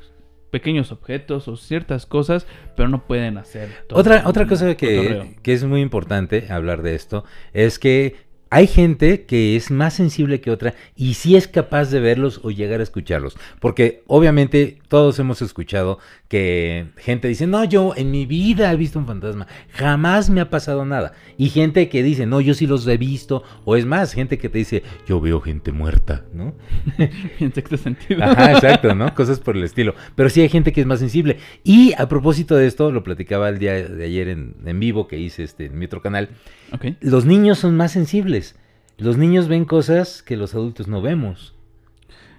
[0.52, 5.54] pequeños objetos o ciertas cosas, pero no pueden hacer todo Otra, otra cosa que, que
[5.54, 10.52] es muy importante hablar de esto es que hay gente que es más sensible que
[10.52, 13.38] otra y sí es capaz de verlos o llegar a escucharlos.
[13.62, 19.00] Porque obviamente todos hemos escuchado que gente dice, no, yo en mi vida he visto
[19.00, 21.14] un fantasma, jamás me ha pasado nada.
[21.38, 23.42] Y gente que dice, no, yo sí los he visto.
[23.64, 26.54] O es más, gente que te dice, yo veo gente muerta, ¿no?
[27.40, 28.22] en sexto sentido.
[28.22, 29.16] Ajá, exacto, ¿no?
[29.16, 29.96] Cosas por el estilo.
[30.16, 31.38] Pero sí hay gente que es más sensible.
[31.64, 35.18] Y a propósito de esto, lo platicaba el día de ayer en, en vivo que
[35.18, 36.30] hice este, en mi otro canal.
[36.74, 36.98] Ok.
[37.00, 38.41] Los niños son más sensibles.
[39.02, 41.56] Los niños ven cosas que los adultos no vemos.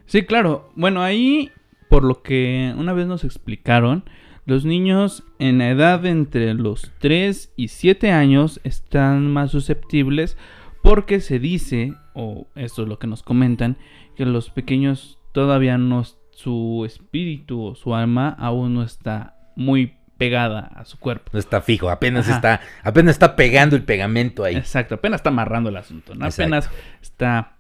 [0.06, 0.70] Sí, claro.
[0.76, 1.50] Bueno, ahí,
[1.88, 4.04] por lo que una vez nos explicaron,
[4.46, 10.36] los niños en la edad entre los 3 y 7 años están más susceptibles
[10.84, 13.76] porque se dice, o esto es lo que nos comentan,
[14.14, 20.60] que los pequeños todavía no, su espíritu o su alma aún no está muy pegada
[20.74, 21.30] a su cuerpo.
[21.32, 22.36] No está fijo, apenas Ajá.
[22.36, 24.54] está, apenas está pegando el pegamento ahí.
[24.56, 26.12] Exacto, apenas está amarrando el asunto.
[26.20, 27.56] Apenas está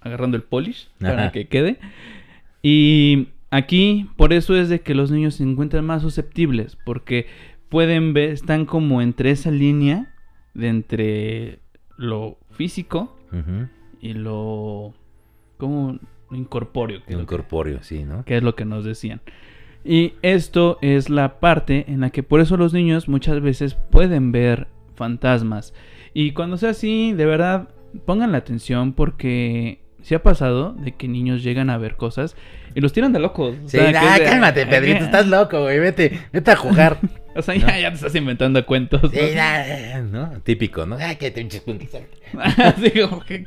[0.00, 1.78] agarrando el polish para que quede.
[2.62, 7.26] Y aquí, por eso es de que los niños se encuentran más susceptibles, porque
[7.68, 10.14] pueden ver, están como entre esa línea
[10.54, 11.58] de entre
[11.96, 13.16] lo físico
[14.00, 14.94] y lo
[15.58, 15.98] como
[16.30, 18.24] incorpóreo, que- Incorpóreo, sí, ¿no?
[18.24, 19.20] que es lo que nos decían.
[19.88, 24.32] Y esto es la parte en la que por eso los niños muchas veces pueden
[24.32, 25.72] ver fantasmas.
[26.12, 27.70] Y cuando sea así, de verdad,
[28.04, 32.36] pongan la atención porque se ha pasado de que niños llegan a ver cosas
[32.74, 33.56] y los tiran de locos.
[33.64, 36.98] O Sí, que ah, cálmate, Pedrito, estás loco, güey, vete, vete a jugar.
[37.38, 39.02] O sea, ya, ya te estás inventando cuentos.
[39.02, 39.08] ¿no?
[39.10, 40.30] Sí, ya, ¿no?
[40.42, 40.96] Típico, ¿no?
[40.98, 41.88] Ay, que te pinches puntos.
[42.36, 43.44] Así como que-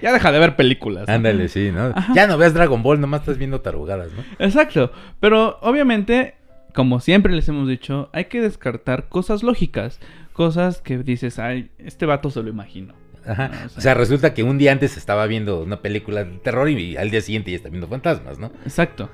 [0.00, 1.08] ya deja de ver películas.
[1.08, 1.14] ¿no?
[1.14, 1.92] Ándale, sí, ¿no?
[1.94, 2.12] Ajá.
[2.14, 4.22] Ya no veas Dragon Ball, nomás estás viendo tarugadas, ¿no?
[4.38, 6.34] Exacto, pero obviamente,
[6.74, 9.98] como siempre les hemos dicho, hay que descartar cosas lógicas,
[10.32, 12.94] cosas que dices, ay, este vato se lo imagino.
[13.26, 13.48] Ajá.
[13.48, 16.38] No, o sea- O sea, resulta que un día antes estaba viendo una película de
[16.38, 18.52] terror y al día siguiente ya está viendo fantasmas, ¿no?
[18.64, 19.10] Exacto.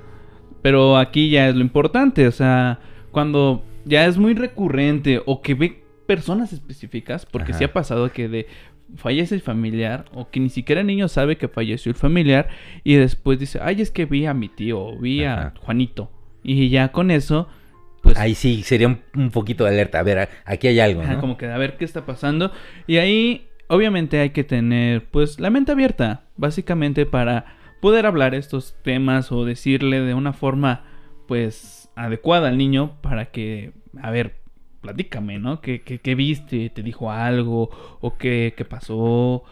[0.61, 2.79] Pero aquí ya es lo importante, o sea,
[3.11, 7.59] cuando ya es muy recurrente o que ve personas específicas, porque Ajá.
[7.59, 8.47] sí ha pasado que de
[8.97, 12.49] fallece el familiar o que ni siquiera el niño sabe que falleció el familiar
[12.85, 15.55] y después dice, ay, es que vi a mi tío vi a.
[15.61, 16.11] Juanito.
[16.43, 17.49] Y ya con eso,
[18.03, 20.01] pues Ahí sí sería un, un poquito de alerta.
[20.01, 22.51] A ver, aquí hay algo, como que a ver qué está pasando.
[22.89, 28.75] Y ahí, obviamente, hay que tener, pues, la mente abierta, básicamente, para poder hablar estos
[28.83, 30.85] temas o decirle de una forma,
[31.29, 34.37] pues, adecuada al niño para que, a ver,
[34.81, 35.61] platícame, ¿no?
[35.61, 36.71] ¿Qué, qué, qué viste?
[36.71, 37.71] ¿Te dijo algo?
[38.01, 39.45] ¿O qué, qué pasó?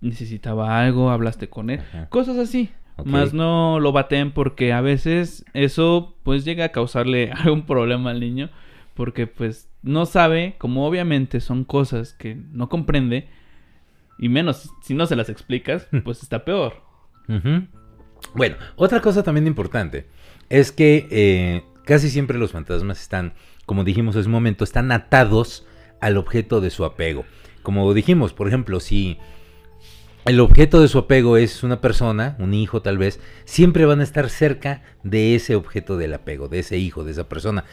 [0.00, 1.10] ¿Necesitaba algo?
[1.10, 1.80] ¿Hablaste con él?
[1.80, 2.08] Ajá.
[2.08, 2.70] Cosas así.
[3.04, 8.20] Más no lo baten porque a veces eso pues llega a causarle algún problema al
[8.20, 8.50] niño
[8.94, 13.28] porque pues no sabe, como obviamente son cosas que no comprende
[14.18, 16.84] y menos si no se las explicas, pues está peor.
[18.34, 20.06] Bueno, otra cosa también importante
[20.48, 23.32] es que eh, casi siempre los fantasmas están,
[23.64, 25.64] como dijimos hace un momento, están atados
[26.00, 27.24] al objeto de su apego.
[27.62, 29.18] Como dijimos, por ejemplo, si
[30.26, 34.04] el objeto de su apego es una persona, un hijo tal vez, siempre van a
[34.04, 37.64] estar cerca de ese objeto del apego, de ese hijo, de esa persona.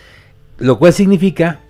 [0.60, 1.62] Lo cual significa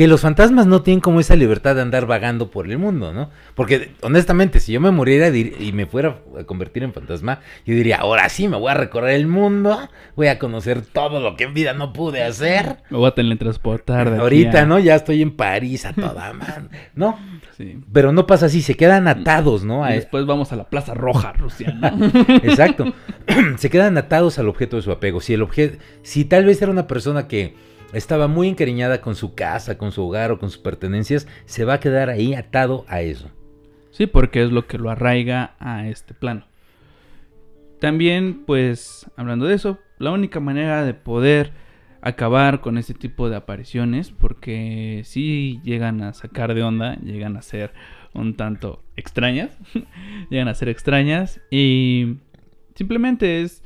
[0.00, 3.28] que los fantasmas no tienen como esa libertad de andar vagando por el mundo, ¿no?
[3.54, 7.96] Porque honestamente, si yo me muriera y me fuera a convertir en fantasma, yo diría,
[7.98, 9.78] ahora sí me voy a recorrer el mundo,
[10.16, 12.78] voy a conocer todo lo que en vida no pude hacer.
[12.88, 14.78] Me voy a teletransportar de Ahorita, a- ¿no?
[14.78, 17.18] Ya estoy en París a toda man, ¿no?
[17.58, 17.78] Sí.
[17.92, 19.86] Pero no pasa así, se quedan atados, ¿no?
[19.86, 22.06] Y A- después vamos a la Plaza Roja, Rusia, ¿no?
[22.42, 22.90] Exacto.
[23.58, 25.20] Se quedan atados al objeto de su apego.
[25.20, 27.54] Si el objeto, si tal vez era una persona que
[27.92, 31.74] estaba muy encariñada con su casa, con su hogar o con sus pertenencias, se va
[31.74, 33.30] a quedar ahí atado a eso.
[33.90, 36.46] Sí, porque es lo que lo arraiga a este plano.
[37.80, 41.52] También, pues, hablando de eso, la única manera de poder
[42.02, 47.42] acabar con este tipo de apariciones porque sí llegan a sacar de onda, llegan a
[47.42, 47.72] ser
[48.14, 49.58] un tanto extrañas,
[50.30, 52.16] llegan a ser extrañas y
[52.74, 53.62] simplemente es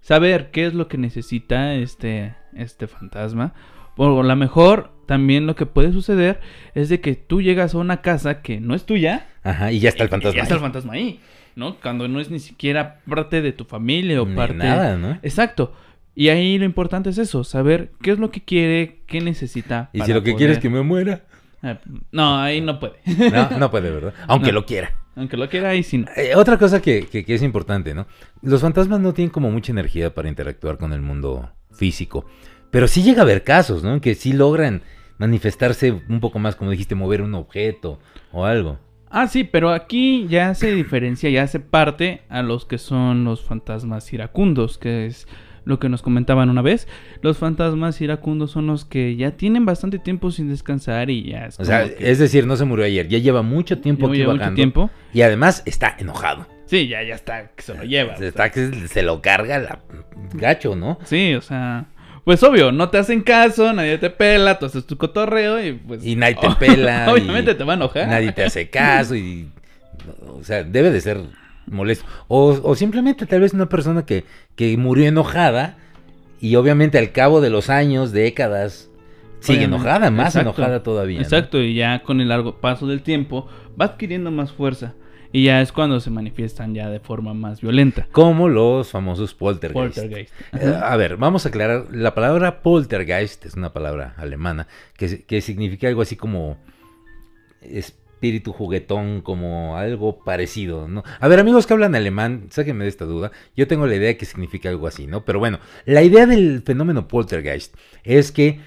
[0.00, 3.52] saber qué es lo que necesita este, este fantasma.
[3.96, 6.40] O a lo mejor también lo que puede suceder
[6.74, 9.26] es de que tú llegas a una casa que no es tuya.
[9.42, 10.36] Ajá, y ya está el y fantasma.
[10.36, 10.62] Ya está el ahí.
[10.64, 11.20] fantasma ahí,
[11.56, 11.76] ¿no?
[11.80, 14.54] Cuando no es ni siquiera parte de tu familia o Ni parte...
[14.54, 15.18] nada, ¿no?
[15.22, 15.74] Exacto.
[16.14, 19.90] Y ahí lo importante es eso, saber qué es lo que quiere, qué necesita.
[19.92, 21.22] Y si lo que poder- quiere es que me muera.
[21.62, 21.78] Ah,
[22.12, 22.94] No, ahí no puede.
[23.32, 24.14] No, no puede, ¿verdad?
[24.28, 24.60] Aunque No.
[24.60, 24.92] lo quiera.
[25.16, 26.06] Aunque lo quiera, ahí sí no.
[26.16, 28.06] Eh, otra cosa que, que- que es importante, ¿no?
[28.42, 32.26] Los fantasmas no tienen como mucha energía para interactuar con el mundo físico.
[32.70, 33.94] Pero sí llega a haber casos, ¿no?
[33.94, 34.82] En que sí logran
[35.16, 37.98] manifestarse un poco más, como dijiste, mover un objeto
[38.32, 38.78] o algo.
[39.10, 43.42] Ah, sí, pero aquí ya se diferencia, ya se parte a los que son los
[43.42, 45.26] fantasmas iracundos, que es
[45.64, 46.88] lo que nos comentaban una vez.
[47.22, 51.60] Los fantasmas iracundos son los que ya tienen bastante tiempo sin descansar y ya es
[51.60, 54.34] O sea, que es decir, no se murió ayer, ya lleva mucho tiempo aquí lleva
[54.34, 54.90] mucho tiempo.
[55.12, 56.57] Y además está enojado.
[56.68, 58.14] Sí, ya, ya está, que se lo lleva.
[58.14, 58.28] o sea.
[58.28, 59.78] Está que se lo carga la
[60.34, 60.98] gacho, ¿no?
[61.04, 61.86] Sí, o sea,
[62.24, 66.04] pues obvio, no te hacen caso, nadie te pela, tú haces tu cotorreo y pues...
[66.04, 68.06] Y nadie te pela, y Obviamente te va a enojar.
[68.06, 69.48] Nadie te hace caso y...
[70.26, 71.20] O sea, debe de ser
[71.66, 72.04] molesto.
[72.28, 74.24] O, o simplemente tal vez una persona que,
[74.56, 75.78] que murió enojada
[76.38, 78.90] y obviamente al cabo de los años, décadas,
[79.40, 81.18] sigue Obviamente, enojada, más exacto, enojada todavía.
[81.18, 81.22] ¿no?
[81.22, 83.48] Exacto, y ya con el largo paso del tiempo
[83.80, 84.94] va adquiriendo más fuerza.
[85.32, 88.06] Y ya es cuando se manifiestan ya de forma más violenta.
[88.12, 89.98] Como los famosos poltergeist.
[89.98, 90.34] Poltergeist.
[90.52, 91.86] Eh, a ver, vamos a aclarar.
[91.92, 96.56] La palabra poltergeist es una palabra alemana que, que significa algo así como
[97.60, 101.04] espíritu juguetón, como algo parecido, ¿no?
[101.20, 103.30] A ver, amigos que hablan alemán, sáquenme de esta duda.
[103.56, 105.24] Yo tengo la idea que significa algo así, ¿no?
[105.24, 108.60] Pero bueno, la idea del fenómeno poltergeist es que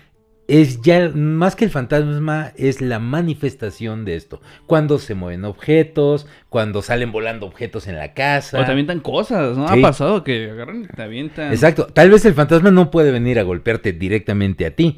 [0.59, 4.41] es ya más que el fantasma, es la manifestación de esto.
[4.67, 8.59] Cuando se mueven objetos, cuando salen volando objetos en la casa.
[8.59, 9.67] O te avientan cosas, ¿no?
[9.69, 9.79] Sí.
[9.79, 11.51] Ha pasado que agarran y te avientan.
[11.53, 11.87] Exacto.
[11.87, 14.97] Tal vez el fantasma no puede venir a golpearte directamente a ti,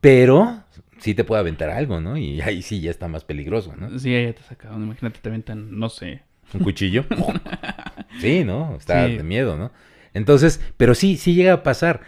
[0.00, 0.64] pero
[0.98, 2.16] sí te puede aventar algo, ¿no?
[2.18, 3.98] Y ahí sí ya está más peligroso, ¿no?
[3.98, 4.82] Sí, ya te sacaron.
[4.82, 6.22] Imagínate, te avientan, no sé.
[6.52, 7.04] Un cuchillo.
[8.20, 8.76] sí, ¿no?
[8.76, 9.16] Está Sí.
[9.16, 9.72] de miedo, ¿no?
[10.12, 12.02] Entonces, pero sí, sí llega a pasar.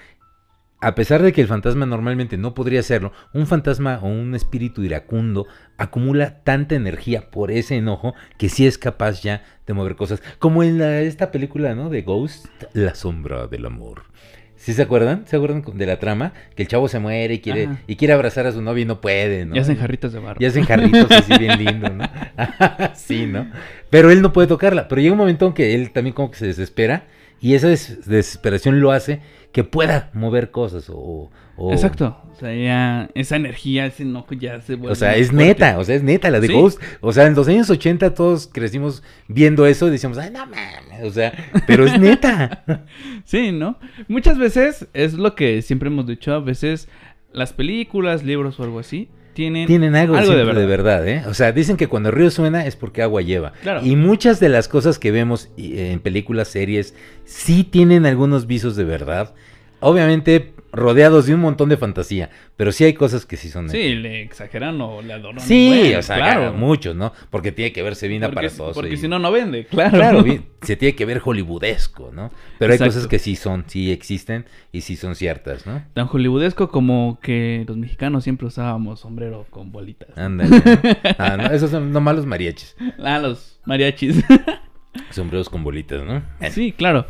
[0.87, 4.85] A pesar de que el fantasma normalmente no podría hacerlo, un fantasma o un espíritu
[4.85, 10.23] iracundo acumula tanta energía por ese enojo que sí es capaz ya de mover cosas.
[10.39, 11.91] Como en la- esta película, ¿no?
[11.91, 14.05] De Ghost, La sombra del amor.
[14.55, 15.27] ¿Sí se acuerdan?
[15.27, 16.33] ¿Se acuerdan de la trama?
[16.55, 17.81] Que el chavo se muere y quiere, Ajá.
[17.89, 19.57] y quiere abrazar a su novia y no puede, ¿no?
[19.57, 20.39] Y hacen jarritas de barro.
[20.41, 22.05] Y hacen jarritos así bien lindos, ¿no?
[22.95, 23.51] sí, ¿no?
[23.91, 24.87] Pero él no puede tocarla.
[24.87, 27.07] Pero llega un momento en que él también como que se desespera
[27.41, 29.21] y esa des- desesperación lo hace
[29.57, 31.31] que pueda mover cosas o...
[31.57, 32.15] o- Exacto.
[32.31, 34.93] O sea, ya esa energía, ese enojo ya se vuelve.
[34.93, 35.47] O sea, es fuerte.
[35.47, 36.53] neta, o sea, es neta la de Sí.
[36.53, 36.79] Ghost.
[37.01, 41.05] O sea, en los años 80 todos crecimos viendo eso y decíamos, ay, no mames,
[41.05, 41.33] o sea,
[41.67, 42.65] pero es neta.
[43.25, 43.79] Sí, ¿no?
[44.09, 46.89] Muchas veces es lo que siempre hemos dicho, a veces
[47.33, 51.01] las películas, libros o algo así tienen, Tienen algo, algo de siempre de verdad.
[51.05, 51.29] verdad, ¿eh?
[51.29, 53.53] O sea, dicen que cuando el río suena es porque agua lleva.
[53.63, 53.83] Claro.
[53.85, 56.95] Y muchas de las cosas que vemos y- en películas, series,
[57.25, 59.35] sí tienen algunos visos de verdad.
[59.81, 63.69] Obviamente rodeados de un montón de fantasía, pero sí hay cosas que sí son...
[63.71, 65.41] Sí, le exageran o le adoran.
[65.41, 66.53] Sí, Bueno, o sea, claro.
[66.53, 67.13] muchos, ¿no?
[67.31, 68.73] Porque tiene que verse bien Porque, aparatoso.
[68.75, 69.97] porque y- si no, no vende, claro.
[69.97, 72.31] Claro, bien, se tiene que ver hollywoodesco, ¿no?
[72.59, 75.83] Pero hay cosas que sí son, sí existen y sí son ciertas, ¿no?
[75.95, 80.17] Tan hollywoodesco como que los mexicanos siempre usábamos sombrero con bolitas.
[80.17, 80.51] Ándale.
[80.51, 80.63] ¿no?
[81.19, 82.77] Ah, no, esos son nomás los mariachis.
[83.03, 84.23] Ah, los mariachis.
[85.11, 86.23] Sombreros con bolitas, ¿no?
[86.51, 87.07] sí, claro.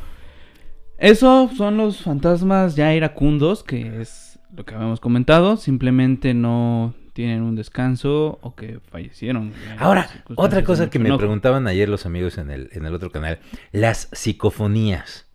[0.98, 5.56] Eso son los fantasmas ya iracundos, que es lo que habíamos comentado.
[5.56, 9.52] Simplemente no tienen un descanso o que fallecieron.
[9.78, 11.20] Ahora, otra cosa que me enojo.
[11.20, 13.38] preguntaban ayer los amigos en el, en el otro canal,
[13.72, 15.26] las psicofonías.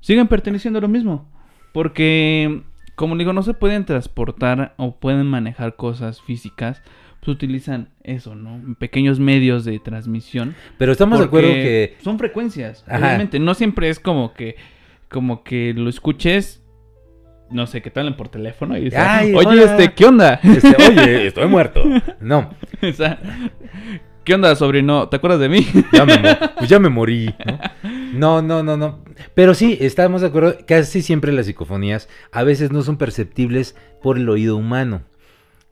[0.00, 1.28] siguen perteneciendo a lo mismo.
[1.72, 2.62] Porque,
[2.94, 6.82] como digo, no se pueden transportar o pueden manejar cosas físicas.
[7.20, 8.76] Pues utilizan eso, ¿no?
[8.76, 10.54] Pequeños medios de transmisión.
[10.78, 11.96] Pero estamos de acuerdo que...
[12.02, 12.98] Son frecuencias, Ajá.
[12.98, 13.38] obviamente.
[13.38, 14.56] No siempre es como que...
[15.10, 16.62] Como que lo escuches...
[17.50, 19.62] No sé, que te hablen por teléfono y dices, Ay, oye, hola".
[19.64, 20.34] este, ¿qué onda?
[20.34, 21.82] este, Oye, estoy muerto.
[22.20, 22.50] No,
[22.88, 23.18] O sea,
[24.24, 25.08] ¿Qué onda, sobrino?
[25.08, 25.66] ¿Te acuerdas de mí?
[25.92, 26.18] ya me,
[26.58, 27.34] pues ya me morí.
[28.14, 28.40] ¿no?
[28.40, 29.04] no, no, no, no.
[29.34, 30.58] Pero sí, estamos de acuerdo.
[30.66, 35.02] Casi siempre las psicofonías a veces no son perceptibles por el oído humano.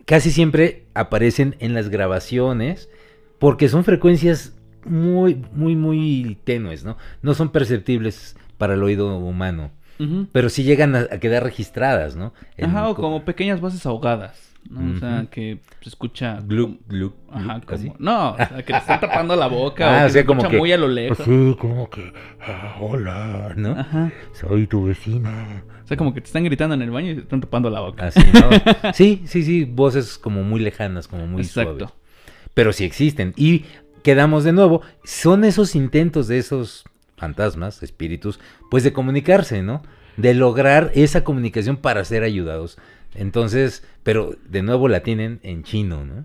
[0.06, 2.90] Casi siempre aparecen en las grabaciones
[3.38, 6.96] porque son frecuencias muy, muy, muy tenues, ¿no?
[7.22, 9.70] No son perceptibles para el oído humano.
[10.30, 12.32] Pero sí llegan a, a quedar registradas, ¿no?
[12.56, 14.94] En Ajá, o co- como pequeñas voces ahogadas, ¿no?
[14.94, 16.38] O sea, que se escucha...
[16.40, 17.74] Gluc, gluc, Ajá, como...
[17.76, 17.92] así.
[17.98, 20.26] No, o sea, que te están tapando la boca Ah, o o que sea, se
[20.26, 21.18] como escucha que- muy a lo lejos.
[21.24, 22.12] Sí, como que,
[22.46, 23.72] ah, hola, ¿no?
[23.72, 24.12] Ajá.
[24.34, 25.30] Soy tu vecino.
[25.84, 27.80] O sea, como que te están gritando en el baño y te están tapando la
[27.80, 28.06] boca.
[28.06, 28.92] Así, ¿no?
[28.94, 31.76] Sí, sí, sí, voces como muy lejanas, como muy Exacto.
[31.88, 31.94] suaves.
[32.54, 33.34] Pero sí existen.
[33.36, 33.64] Y
[34.04, 36.84] quedamos de nuevo, son esos intentos de esos
[37.18, 39.82] fantasmas, espíritus, pues de comunicarse, ¿no?
[40.16, 42.78] De lograr esa comunicación para ser ayudados.
[43.14, 46.24] Entonces, pero de nuevo la tienen en chino, ¿no?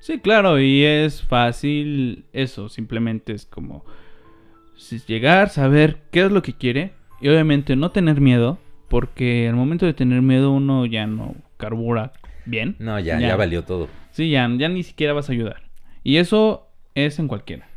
[0.00, 3.84] Sí, claro, y es fácil eso, simplemente es como
[5.06, 9.86] llegar, saber qué es lo que quiere y obviamente no tener miedo, porque al momento
[9.86, 12.12] de tener miedo uno ya no carbura
[12.44, 12.76] bien.
[12.78, 13.88] No, ya, ya, valió todo.
[14.12, 15.62] Sí, ya, ya ni siquiera vas a ayudar.
[16.04, 17.68] Y eso es en cualquiera.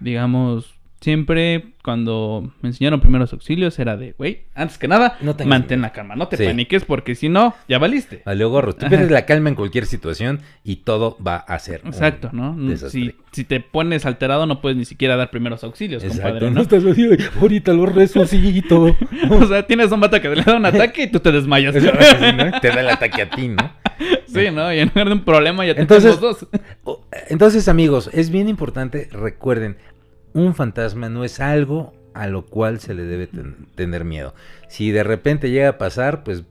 [0.00, 5.78] Digamos, siempre cuando me enseñaron primeros auxilios era de, güey, antes que nada, No mantén
[5.78, 5.88] miedo".
[5.88, 6.44] la calma, no te Sí.
[6.44, 8.22] paniques porque si no, ya valiste.
[8.26, 8.74] Valió gorro.
[8.74, 8.90] Tú Ajá.
[8.90, 11.80] pierdes la calma en cualquier situación y todo va a ser.
[11.84, 12.54] un Exacto, ¿no?
[12.54, 13.00] desastre.
[13.00, 16.22] Si, si te pones alterado no puedes ni siquiera dar primeros auxilios, Exacto.
[16.24, 16.60] compadre, No ¿no?
[16.62, 18.94] estás así, "Ay, ahorita lo resucito.
[19.30, 21.72] O sea, tienes un vato que le da un ataque y tú te desmayas.
[21.74, 23.72] Te da el ataque a ti, ¿no?
[24.26, 24.72] sí, ¿no?
[24.72, 26.46] Y en lugar de un problema ya te Entonces- los dos.
[27.28, 29.76] Entonces, amigos, es bien importante, recuerden,
[30.32, 34.34] un fantasma no es algo a lo cual se le debe ten- tener miedo.
[34.68, 36.42] Si de repente llega a pasar, pues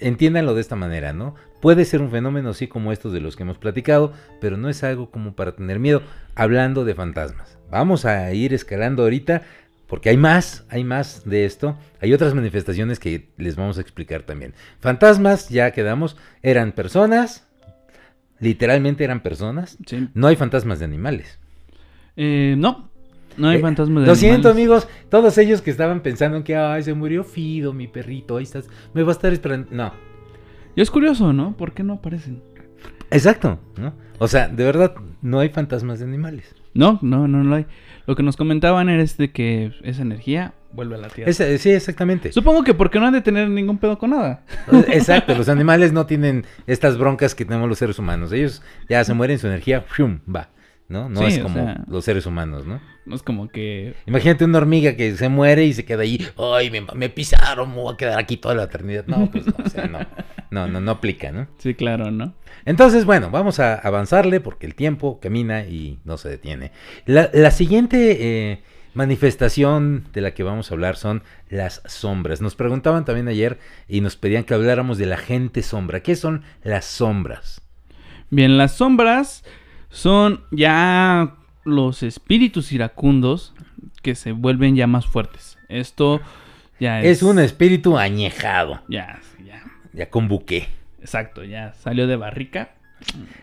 [0.00, 1.34] entiéndanlo de esta manera, ¿no?
[1.60, 4.82] Puede ser un fenómeno así como estos de los que hemos platicado, pero no es
[4.82, 6.02] algo como para tener miedo,
[6.34, 7.56] hablando de fantasmas.
[7.70, 9.42] Vamos a ir escalando ahorita,
[9.86, 11.76] porque hay más, hay más de esto.
[12.00, 14.54] Hay otras manifestaciones que les vamos a explicar también.
[14.80, 17.46] Fantasmas, ya quedamos, eran personas,
[18.40, 19.78] literalmente eran personas.
[19.86, 20.08] Sí.
[20.14, 21.38] No hay fantasmas de animales.
[22.16, 22.90] Eh, no,
[23.36, 24.88] no hay Eh, fantasmas de Lo siento, amigos.
[25.08, 28.36] Todos ellos que estaban pensando en que Ay, se murió Fido, mi perrito.
[28.36, 28.68] Ahí estás.
[28.94, 29.68] Me va a estar esperando.
[29.70, 29.92] No.
[30.74, 31.56] Y es curioso, ¿no?
[31.56, 32.42] ¿Por qué no aparecen?
[33.10, 33.58] Exacto.
[33.76, 33.92] ¿no?
[34.18, 36.54] O sea, de verdad, no hay fantasmas de animales.
[36.74, 37.66] No, no, no lo hay.
[38.06, 41.30] Lo que nos comentaban era este que esa energía vuelve a la Tierra.
[41.30, 42.32] Esa- sí, exactamente.
[42.32, 44.44] Supongo que porque no han de tener ningún pedo con nada.
[44.88, 45.34] Exacto.
[45.36, 48.32] Los animales no tienen estas broncas que tenemos los seres humanos.
[48.32, 50.20] Ellos ya se mueren, su energía, ¡fium!
[50.34, 50.48] va.
[50.88, 51.08] ¿No?
[51.08, 52.80] No Sí, es o como sea- los seres humanos, ¿no?
[53.06, 53.94] No es como que...
[54.06, 56.24] Imagínate una hormiga que se muere y se queda ahí.
[56.36, 59.04] Ay, me, me pisaron, me voy a quedar aquí toda la eternidad.
[59.06, 60.00] No, pues no, o sea, no.
[60.50, 61.48] No, no, no aplica, ¿no?
[61.58, 62.34] Sí, claro, ¿no?
[62.66, 66.72] Entonces, bueno, vamos a avanzarle porque el tiempo camina y no se detiene.
[67.06, 68.18] La, la siguiente
[68.52, 68.62] eh,
[68.94, 72.40] manifestación de la que vamos a hablar son las sombras.
[72.40, 76.00] Nos preguntaban también ayer y nos pedían que habláramos de la gente sombra.
[76.00, 77.62] ¿Qué son las sombras?
[78.30, 79.44] Bien, las sombras
[79.92, 83.54] son ya los espíritus iracundos
[84.02, 85.58] que se vuelven ya más fuertes.
[85.68, 86.20] Esto
[86.80, 87.18] ya es...
[87.18, 89.62] Es un espíritu añejado, Ya, ya.
[89.92, 90.68] ya con buque.
[91.00, 92.70] Exacto, ya salió de barrica.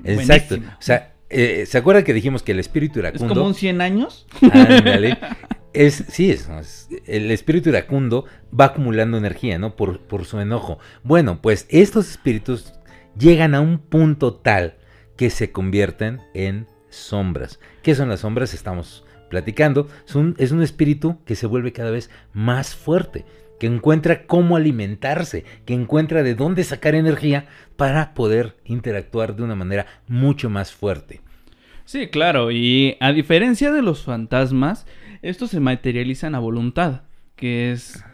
[0.04, 0.56] Exacto.
[0.56, 0.72] Buenísimo.
[0.78, 3.34] O sea, eh, ¿se acuerdan que dijimos que el espíritu Es iracundo...
[3.36, 4.26] como un 100 años.
[4.42, 5.18] Ándale.
[5.72, 8.26] Es, sí, es, es- el espíritu iracundo
[8.58, 9.76] va acumulando energía, ¿no?
[9.76, 10.80] Por, por su enojo.
[11.04, 12.74] Bueno, pues estos espíritus
[13.18, 14.76] llegan a un punto tal
[15.20, 17.60] que se convierten en sombras.
[17.84, 18.54] ¿Qué son las sombras?
[18.54, 19.90] Estamos platicando.
[20.08, 23.26] Es un, es un espíritu que se vuelve cada vez más fuerte,
[23.60, 29.56] que encuentra cómo alimentarse, que encuentra de dónde sacar energía para poder interactuar de una
[29.56, 31.20] manera mucho más fuerte.
[31.84, 34.88] Sí, claro, y a diferencia de los fantasmas,
[35.22, 37.02] estos se materializan a voluntad,
[37.36, 38.06] que es,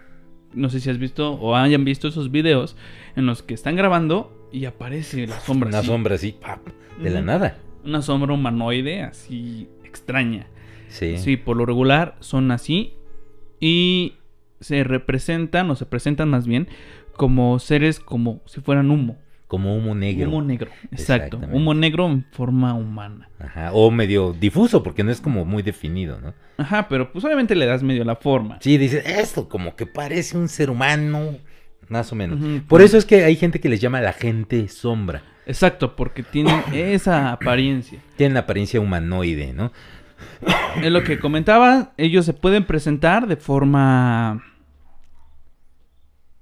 [0.56, 2.76] no sé si has visto o hayan visto esos videos
[3.16, 5.70] en los que están grabando y aparece la sombra.
[5.70, 6.62] Una así, sombra así, ¡pap!
[7.02, 7.58] De la nada.
[7.84, 10.48] Una sombra humanoide así extraña.
[10.88, 11.18] Sí.
[11.18, 12.94] Sí, por lo regular son así
[13.60, 14.14] y
[14.60, 16.68] se representan o se presentan más bien
[17.16, 19.18] como seres como si fueran humo.
[19.48, 20.30] Como humo negro.
[20.30, 21.40] Humo negro, exacto.
[21.52, 23.30] Humo negro en forma humana.
[23.40, 26.34] Ajá, O medio difuso, porque no es como muy definido, ¿no?
[26.58, 28.58] Ajá, pero pues obviamente le das medio la forma.
[28.62, 31.38] Sí, dice, esto como que parece un ser humano,
[31.90, 32.40] más o menos.
[32.68, 35.22] Por eso es que hay gente que les llama la gente sombra.
[35.46, 38.00] Exacto, porque tienen esa apariencia.
[38.18, 39.72] Tienen apariencia humanoide, ¿no?
[40.82, 44.44] Es lo que comentaba, ellos se pueden presentar de forma...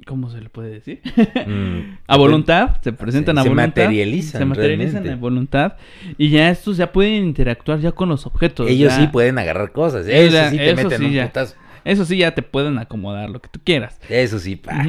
[0.06, 1.02] ¿Cómo se le puede decir?
[1.48, 3.68] Mm, a voluntad, se presentan a se voluntad.
[3.84, 5.14] materializan Se materializan realmente.
[5.14, 5.74] a voluntad.
[6.18, 8.70] Y ya estos ya pueden interactuar ya con los objetos.
[8.70, 10.06] Ellos ya- sí pueden agarrar cosas.
[10.06, 11.28] Eso ya, sí te eso meten sí, un ya.
[11.28, 11.56] putazo.
[11.86, 13.98] Eso sí ya te pueden acomodar lo que tú quieras.
[14.10, 14.86] Eso sí, pa.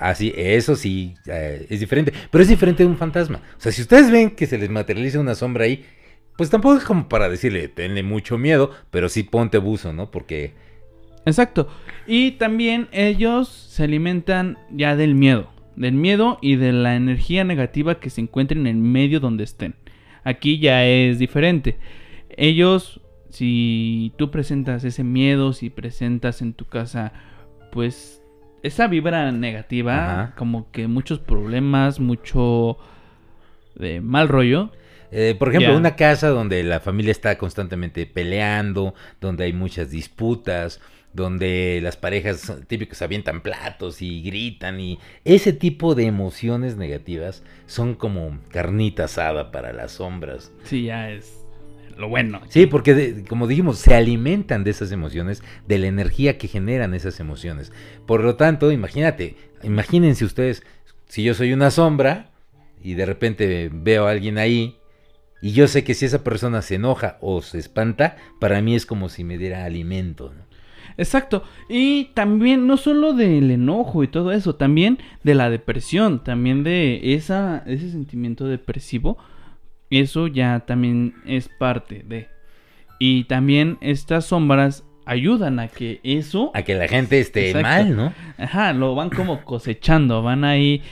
[0.00, 2.12] Así, eso sí, es diferente.
[2.30, 3.42] Pero es diferente de un fantasma.
[3.58, 5.84] O sea, si ustedes ven que se les materializa una sombra ahí,
[6.38, 10.10] pues tampoco es como para decirle, tenle mucho miedo, pero sí ponte buzo, ¿no?
[10.10, 10.54] Porque
[11.26, 11.68] Exacto.
[12.06, 15.50] Y también ellos se alimentan ya del miedo.
[15.76, 19.74] Del miedo y de la energía negativa que se encuentra en el medio donde estén.
[20.24, 21.78] Aquí ya es diferente.
[22.30, 27.12] Ellos, si tú presentas ese miedo, si presentas en tu casa,
[27.70, 28.22] pues
[28.62, 30.34] esa vibra negativa, Ajá.
[30.36, 32.78] como que muchos problemas, mucho
[33.74, 34.70] de mal rollo.
[35.12, 40.80] Eh, por ejemplo, una casa donde la familia está constantemente peleando, donde hay muchas disputas,
[41.12, 47.94] donde las parejas típicos avientan platos y gritan y ese tipo de emociones negativas son
[47.94, 50.52] como carnita asada para las sombras.
[50.62, 51.39] Sí, ya es
[52.00, 52.40] lo bueno.
[52.48, 56.94] Sí, porque de- como dijimos, se alimentan de esas emociones, de la energía que generan
[56.94, 57.72] esas emociones.
[58.06, 60.62] Por lo tanto, imagínate, imagínense ustedes,
[61.06, 62.30] si yo soy una sombra
[62.82, 64.76] y de repente veo a alguien ahí
[65.42, 68.86] y yo sé que si esa persona se enoja o se espanta, para mí es
[68.86, 70.32] como si me diera alimento.
[70.36, 70.44] ¿no?
[70.98, 71.44] Exacto.
[71.68, 77.14] Y también no solo del enojo y todo eso, también de la depresión, también de
[77.14, 79.16] esa, ese sentimiento depresivo.
[79.90, 82.28] Eso ya también es parte de.
[82.98, 87.66] Y también estas sombras ayudan a que eso, A que la gente esté Exacto.
[87.68, 88.14] mal, ¿no?
[88.38, 90.82] ajá, lo van como cosechando, van ahí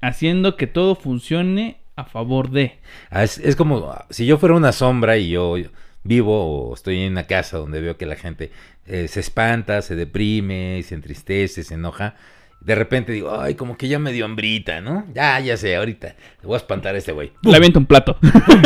[0.00, 2.78] haciendo que todo funcione a favor de.
[3.10, 5.56] Ah, Es, es como si yo fuera una sombra y yo
[6.02, 8.50] vivo o estoy en una casa donde veo que la gente
[8.86, 12.14] eh, se espanta, se deprime, se entristece, se enoja.
[12.60, 15.06] De repente digo, ay, como que ya me dio hambrita, ¿no?
[15.14, 16.08] Ya, ya sé, ahorita
[16.42, 17.32] le voy a espantar a este güey.
[17.42, 18.18] Le aviento un plato.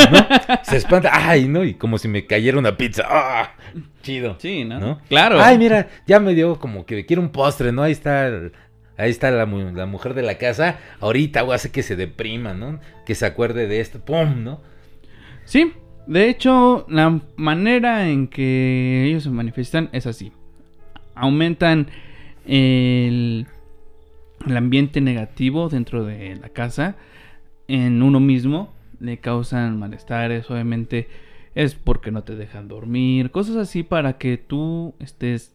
[0.65, 1.63] Se espanta, ay, ¿no?
[1.65, 3.05] Y como si me cayera una pizza.
[3.09, 3.53] ¡Ah!
[4.03, 4.37] Chido.
[4.41, 4.81] Sí, ¿no?
[4.81, 5.01] ¿No?
[5.09, 5.41] Claro.
[5.41, 7.83] Ay, mira, ya me dio como que quiero un postre, ¿no?
[7.85, 8.53] Ahí está, el-
[8.99, 10.79] ahí está la, mu- la mujer de la casa.
[11.01, 12.81] Ahorita voy a hacer que se deprima, ¿no?
[13.07, 14.43] Que se acuerde de esto, ¡pum!
[14.43, 14.61] ¿no?
[15.45, 15.73] Sí,
[16.09, 20.33] de hecho, la manera en que ellos se manifiestan es así.
[21.15, 21.89] Aumentan
[22.47, 23.47] el,
[24.47, 26.97] el ambiente negativo dentro de la casa
[27.69, 28.73] en uno mismo.
[29.01, 31.09] Le causan malestares, obviamente
[31.55, 33.31] es porque no te dejan dormir.
[33.31, 35.55] Cosas así para que tú estés,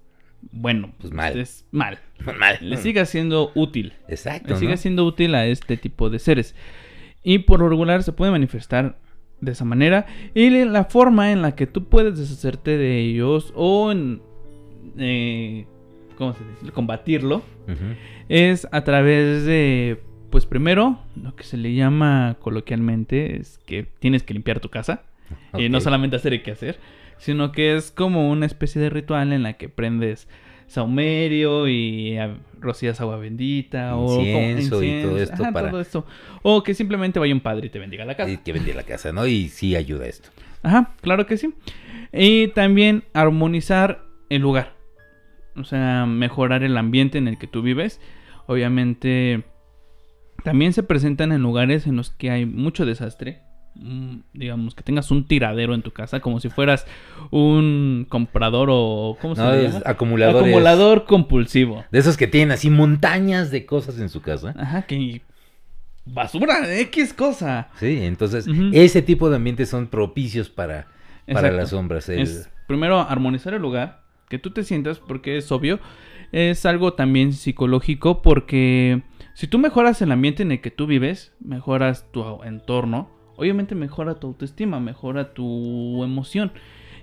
[0.51, 1.29] bueno, Pues mal.
[1.39, 1.99] estés mal.
[2.37, 2.57] Mal.
[2.61, 4.59] Le siga siendo útil Exacto, le ¿no?
[4.59, 6.55] sigue siendo útil a este tipo de seres.
[7.23, 8.97] Y por lo regular se puede manifestar
[9.41, 10.05] de esa manera.
[10.35, 14.21] Y la forma en la que tú puedes deshacerte de ellos o en,
[14.97, 15.65] eh,
[16.19, 16.71] ¿cómo se dice?
[16.71, 17.41] combatirlo
[18.29, 19.99] es a través de,
[20.29, 25.01] pues primero, lo que se le llama coloquialmente es que tienes que limpiar tu casa.
[25.57, 25.83] Y no Ok.
[25.83, 26.79] solamente hacer el que hacer,
[27.17, 30.27] sino que es como una especie de ritual en la que prendes
[30.67, 32.17] saumerio y
[32.59, 36.05] rocías agua bendita o Incienso y todo esto ajá, para- todo esto.
[36.43, 38.29] O que simplemente vaya un padre y te bendiga la casa.
[38.31, 39.25] Y que vendía la casa, ¿no?
[39.27, 40.29] Y sí ayuda esto.
[40.63, 41.53] Ajá, claro que sí.
[42.13, 44.75] Y también armonizar el lugar.
[45.59, 47.99] O sea, mejorar el ambiente en el que tú vives.
[48.47, 49.43] Obviamente,
[50.43, 53.41] también se presentan en lugares en los que hay mucho desastre.
[53.75, 56.85] Mm, Digamos que tengas un tiradero en tu casa, como si fueras
[57.29, 59.17] un comprador o.
[59.21, 59.81] ¿Cómo se No, llama?
[59.85, 60.41] acumuladores.
[60.41, 61.85] Acumulador compulsivo.
[61.91, 64.53] De esos que tienen así montañas de cosas en su casa.
[64.57, 65.21] Ajá, que.
[66.05, 67.69] Basura, X cosa.
[67.79, 70.87] Sí, entonces ese tipo de ambientes son propicios para,
[71.27, 71.57] para Exacto.
[71.57, 72.09] las sombras.
[72.09, 75.79] El- Es primero armonizar el lugar, que tú te sientas, porque es obvio,
[76.31, 79.01] es algo también psicológico, porque
[79.33, 84.15] si tú mejoras el ambiente en el que tú vives, mejoras tu entorno, obviamente mejora
[84.15, 86.51] tu autoestima, mejora tu emoción,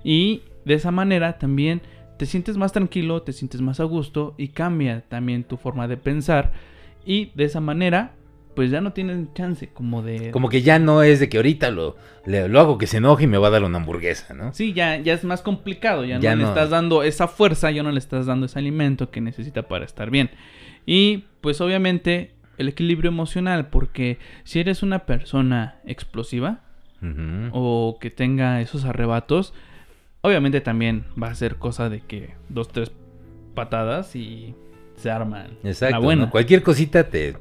[0.04, 1.82] y de esa manera también
[2.18, 5.96] te sientes más tranquilo, te sientes más a gusto, y cambia también tu forma de
[5.96, 6.52] pensar,
[7.04, 8.14] y de esa manera,
[8.56, 10.32] pues ya no tienes chance como de...
[10.32, 11.94] Como que ya no es de que ahorita lo,
[12.24, 14.52] le- lo hago que se enoje y me va a dar una hamburguesa, ¿no?
[14.52, 17.84] Sí, ya, ya es más complicado, ya, Ya no, le estás dando esa fuerza, ya
[17.84, 20.30] no le estás dando ese alimento que necesita para estar bien.
[20.86, 26.62] Y pues obviamente el equilibrio emocional, porque si eres una persona explosiva
[27.52, 29.52] o que tenga esos arrebatos,
[30.22, 32.90] obviamente también va a ser cosa de que dos, tres
[33.54, 34.54] patadas y
[34.96, 35.58] se arman.
[35.62, 35.92] Exacto.
[35.96, 36.24] la buena.
[36.24, 36.30] ¿no?
[36.30, 37.36] Cualquier cosita te,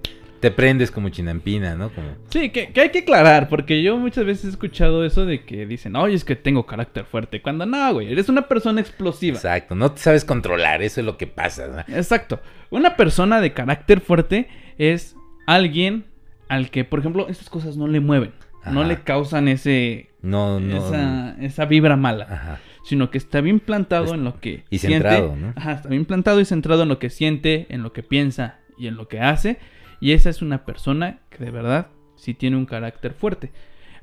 [0.45, 1.89] te prendes como chinampina, ¿no?
[1.89, 2.07] Como...
[2.29, 5.65] Sí, que, que hay que aclarar, porque yo muchas veces he escuchado eso de que
[5.65, 9.37] dicen, oye, es que tengo carácter fuerte, cuando no, güey, eres una persona explosiva.
[9.37, 11.65] Exacto, no te sabes controlar, eso es lo que pasa.
[11.65, 11.97] ¿no?
[11.97, 12.41] Exacto.
[12.69, 15.15] Una persona de carácter fuerte es
[15.47, 16.05] alguien
[16.47, 18.31] al que, por ejemplo, estas cosas no le mueven.
[18.71, 20.77] No le causan ese, No, no.
[20.77, 22.27] esa, esa vibra mala.
[22.29, 22.59] Ajá.
[22.83, 25.09] Sino que está bien plantado en lo que y siente.
[25.09, 25.53] centrado, ¿no?
[25.55, 28.85] Ajá, está bien plantado y centrado en lo que siente, en lo que piensa y
[28.85, 29.57] en lo que hace.
[29.99, 33.51] Y esa es una persona que de verdad sí tiene un carácter fuerte.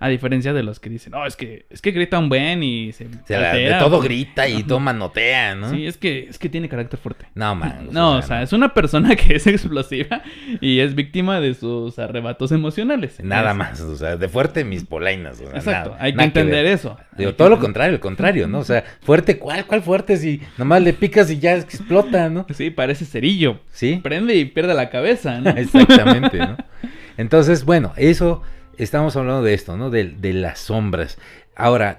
[0.04, 2.90] A diferencia de los que dicen, no, es que, es que grita un buen y
[2.92, 4.08] se, Se la- de altera, todo pues".
[4.08, 5.70] grita y todo manotea, ¿no?
[5.70, 7.26] Sí, es que, es que tiene carácter fuerte.
[7.34, 7.88] No, man.
[7.92, 10.22] No, o sea, es una persona que es explosiva
[10.60, 13.20] y es víctima de sus arrebatos emocionales.
[13.22, 15.40] Nada Es- más, o sea, de fuerte mis polainas.
[15.40, 16.96] o sea, Exacto, nada- hay que entender eso.
[17.16, 18.58] Digo, Hay todo que lo contrario, el contrario, ¿no?
[18.58, 19.66] O sea, fuerte, ¿cuál?
[19.66, 20.16] ¿Cuál fuerte?
[20.16, 22.44] Si nomás le picas y ya explota, ¿no?
[22.52, 23.60] Sí, parece cerillo.
[23.70, 24.00] Sí.
[24.02, 25.50] Prende y pierde la cabeza, ¿no?
[25.56, 26.56] Exactamente, ¿no?
[27.16, 28.42] Entonces, bueno, eso,
[28.78, 29.90] estamos hablando de esto, ¿no?
[29.90, 31.18] De, de las sombras.
[31.54, 31.98] Ahora,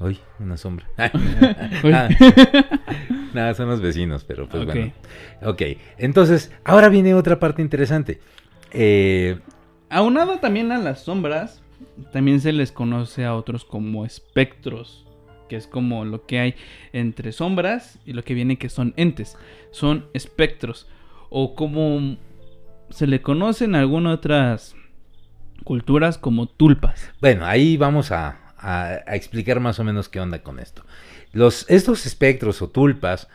[0.00, 0.86] uy, una sombra.
[1.84, 2.08] Ah,
[3.34, 4.92] Nada, son los vecinos, pero pues bueno.
[5.42, 5.62] Ok,
[5.98, 8.20] entonces, ahora viene otra parte interesante.
[8.72, 9.38] Eh,
[9.94, 11.62] Aunado también a las sombras,
[12.12, 15.06] también se les conoce a otros como espectros,
[15.50, 16.54] que es como lo que hay
[16.94, 19.36] entre sombras y lo que viene que son entes,
[19.70, 20.88] son espectros,
[21.28, 22.16] o como
[22.88, 24.76] se le conoce en algunas otras
[25.62, 27.10] culturas como tulpas.
[27.20, 30.84] Bueno, ahí vamos a, a- a explicar más o menos qué onda con esto.
[31.32, 33.28] Los, estos espectros o tulpas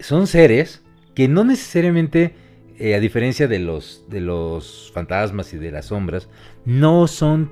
[0.00, 0.82] son seres
[1.14, 2.34] que no necesariamente,
[2.78, 6.28] eh, a diferencia de los, de los fantasmas y de las sombras,
[6.64, 7.50] no son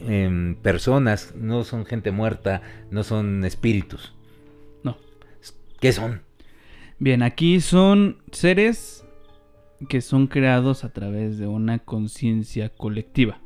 [0.00, 4.14] em, personas, no son gente muerta, no son espíritus.
[4.82, 4.98] No.
[5.80, 6.22] ¿Qué son?
[6.98, 8.99] Bien, aquí son seres
[9.88, 13.40] que son creados a través de una conciencia colectiva.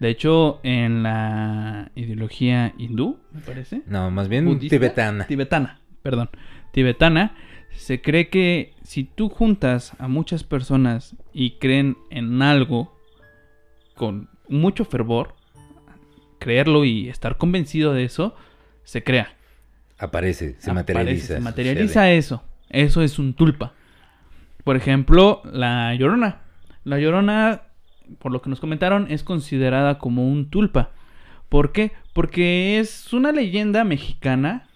[0.00, 5.26] De hecho, en la ideología hindú, me parece, No, más bien budista, tibetana.
[5.26, 6.30] Tibetana, perdón.
[6.72, 7.36] Tibetana,
[7.70, 12.98] se cree que si tú juntas a muchas personas y creen en algo
[13.94, 15.36] con mucho fervor,
[16.40, 18.34] creerlo y estar convencido de eso,
[18.82, 19.36] se crea.
[19.98, 21.34] Aparece, se Aparece, materializa.
[21.34, 22.42] Se materializa eso.
[22.68, 23.74] Eso es un tulpa.
[24.64, 26.40] Por ejemplo, la llorona.
[26.84, 27.62] La llorona,
[28.18, 30.90] por lo que nos comentaron, es considerada como un tulpa.
[31.48, 31.92] ¿Por qué?
[32.12, 34.68] Porque es una leyenda mexicana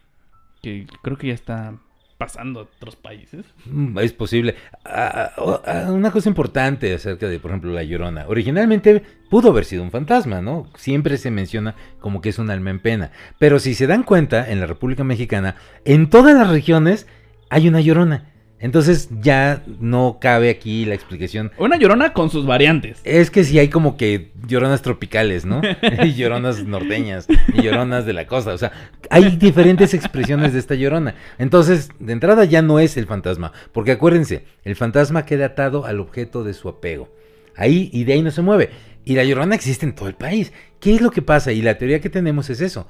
[0.63, 1.75] que creo que ya está
[2.19, 3.45] pasando a otros países.
[3.67, 4.57] Mm, Es posible.
[4.85, 8.27] Ah, ah, ah, una cosa importante acerca de, por ejemplo, La Llorona.
[8.29, 10.67] Originalmente pudo haber sido un fantasma, ¿no?
[10.77, 13.11] Siempre se menciona como que es un alma en pena.
[13.39, 17.07] Pero si se dan cuenta, en la República Mexicana, en todas las regiones
[17.51, 18.25] hay una Llorona.
[18.59, 21.53] Entonces ya no cabe aquí la explicación.
[21.59, 23.01] Una llorona con sus variantes.
[23.05, 25.61] Es que sí hay como que lloronas tropicales, ¿no?
[26.05, 28.55] y lloronas norteñas, y lloronas de la costa.
[28.55, 28.73] O sea,
[29.11, 31.15] hay diferentes expresiones de esta llorona.
[31.39, 33.53] Entonces, de entrada ya no es el fantasma.
[33.73, 37.11] Porque acuérdense, el fantasma queda atado al objeto de su apego.
[37.57, 38.71] Ahí y de ahí no se mueve.
[39.05, 40.53] Y la llorona existe en todo el país.
[40.81, 41.53] ¿Qué es lo que pasa?
[41.53, 42.89] Y la teoría que tenemos es eso.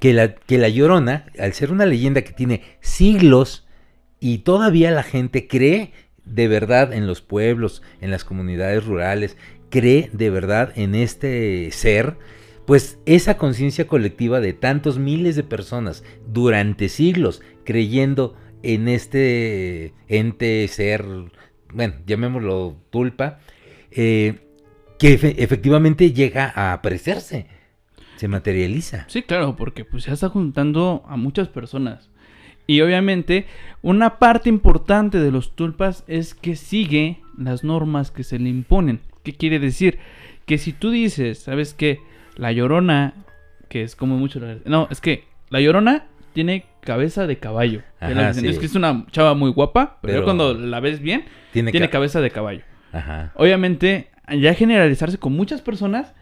[0.00, 3.64] Que la, que la llorona, al ser una leyenda que tiene siglos
[4.22, 5.92] y todavía la gente cree
[6.24, 9.36] de verdad en los pueblos, en las comunidades rurales,
[9.68, 12.16] cree de verdad en este ser,
[12.64, 20.68] pues esa conciencia colectiva de tantos miles de personas durante siglos creyendo en este ente
[20.68, 21.04] ser,
[21.74, 23.40] bueno, llamémoslo tulpa,
[23.90, 24.46] eh,
[25.00, 27.48] que efe- efectivamente llega a aparecerse,
[28.14, 29.04] se materializa.
[29.08, 32.11] Sí, claro, porque pues ya está juntando a muchas personas.
[32.66, 33.46] Y obviamente,
[33.82, 39.00] una parte importante de los tulpas es que sigue las normas que se le imponen.
[39.24, 39.98] ¿Qué quiere decir?
[40.46, 41.98] Que si tú dices, ¿sabes qué?
[42.36, 43.14] La llorona,
[43.68, 44.40] que es como mucho...
[44.40, 47.82] la- No, es que la llorona tiene cabeza de caballo.
[48.00, 48.46] Ajá, sí.
[48.48, 51.92] Es que es una chava muy guapa, pero, cuando la ves bien, Tiene, tiene ca-
[51.92, 52.62] cabeza de caballo.
[52.92, 53.32] Ajá.
[53.36, 54.08] Obviamente,
[54.38, 56.14] ya generalizarse con muchas personas,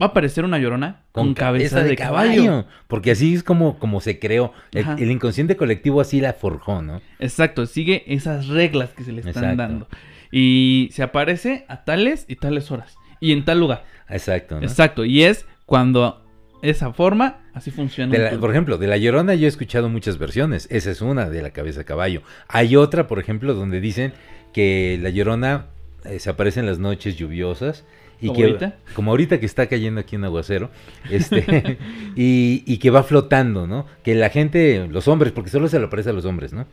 [0.00, 2.66] va a parecer una llorona con, cabeza, de, caballo.
[2.86, 4.52] Porque así es como, como se creó.
[4.72, 7.00] El, inconsciente colectivo así la forjó, ¿no?
[7.18, 9.62] Exacto, sigue esas reglas que se le están Exacto.
[9.62, 9.88] dando.
[10.30, 12.96] Y se aparece a tales y tales horas.
[13.20, 13.84] Y en tal lugar.
[14.08, 14.56] Exacto.
[14.56, 14.62] ¿no?
[14.62, 15.04] Exacto.
[15.04, 16.24] Y es cuando
[16.62, 18.16] esa forma, así funciona.
[18.16, 20.68] La- por ejemplo, de La Llorona yo he escuchado muchas versiones.
[20.70, 22.22] Esa es una de la cabeza de caballo.
[22.48, 24.12] Hay otra, por ejemplo, donde dicen
[24.52, 25.66] que La Llorona
[26.04, 27.84] eh, se aparece en las noches lluviosas.
[28.20, 28.76] Y ¿Como que, ahorita?
[28.94, 30.70] Como ahorita que está cayendo aquí un aguacero.
[31.10, 31.78] Este,
[32.16, 33.86] y, y que va flotando, ¿no?
[34.02, 36.66] Que la gente, los hombres, porque solo se le aparece a los hombres, ¿no?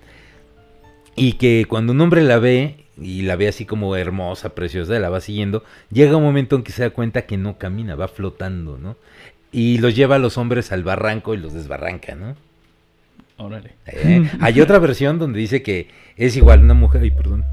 [1.16, 5.10] Y que cuando un hombre la ve y la ve así como hermosa, preciosa, la
[5.10, 8.78] va siguiendo, llega un momento en que se da cuenta que no camina, va flotando,
[8.78, 8.96] ¿no?
[9.52, 12.36] Y los lleva a los hombres al barranco y los desbarranca, ¿no?
[13.38, 13.74] Órale.
[13.88, 17.46] Eh, Hay otra versión donde dice que es igual una mujer, ay, perdón,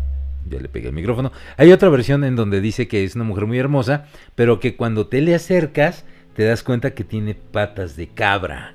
[0.49, 1.33] ya le pegué el micrófono.
[1.57, 5.07] Hay otra versión en donde dice que es una mujer muy hermosa, pero que cuando
[5.07, 8.75] te le acercas te das cuenta que tiene patas de cabra.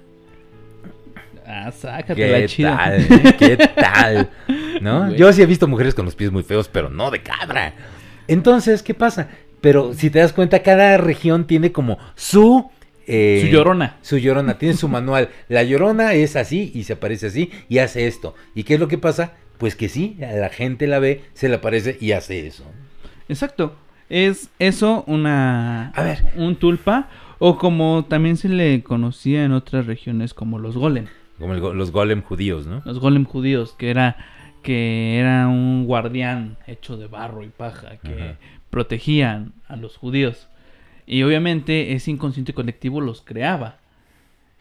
[1.48, 2.76] Ah, sácate ¿Qué la chida.
[2.78, 3.02] tal?
[3.02, 3.36] eh?
[3.38, 4.30] ¿Qué tal?
[4.82, 5.12] ¿No?
[5.16, 7.74] Yo sí he visto mujeres con los pies muy feos, pero no de cabra.
[8.28, 9.30] Entonces, ¿qué pasa?
[9.62, 12.70] pero si te das cuenta, cada región tiene como su...
[13.08, 13.98] eh, Su llorona.
[14.04, 15.30] Su llorona, tiene su manual.
[15.50, 18.36] La llorona es así y se aparece así y hace esto.
[18.54, 19.34] ¿Y qué es lo que pasa?
[19.58, 22.66] Pues que sí, a la gente la ve, se le aparece y hace eso.
[23.30, 23.76] Exacto.
[24.10, 25.90] Es eso una...
[25.90, 26.24] A ver.
[26.36, 27.10] Un tulpa.
[27.40, 31.08] O como también se le conocía en otras regiones como los golem.
[31.40, 32.82] Como el go- los golem judíos, ¿no?
[32.86, 34.16] Los golem judíos, que era
[34.64, 38.38] que era un guardián hecho de barro y paja que Ajá.
[38.72, 40.48] protegían a los judíos.
[41.06, 43.78] Y obviamente ese inconsciente colectivo los creaba.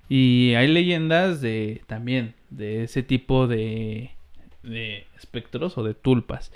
[0.08, 4.10] Y hay leyendas de también de ese tipo de,
[4.64, 6.52] de espectros o de tulpas.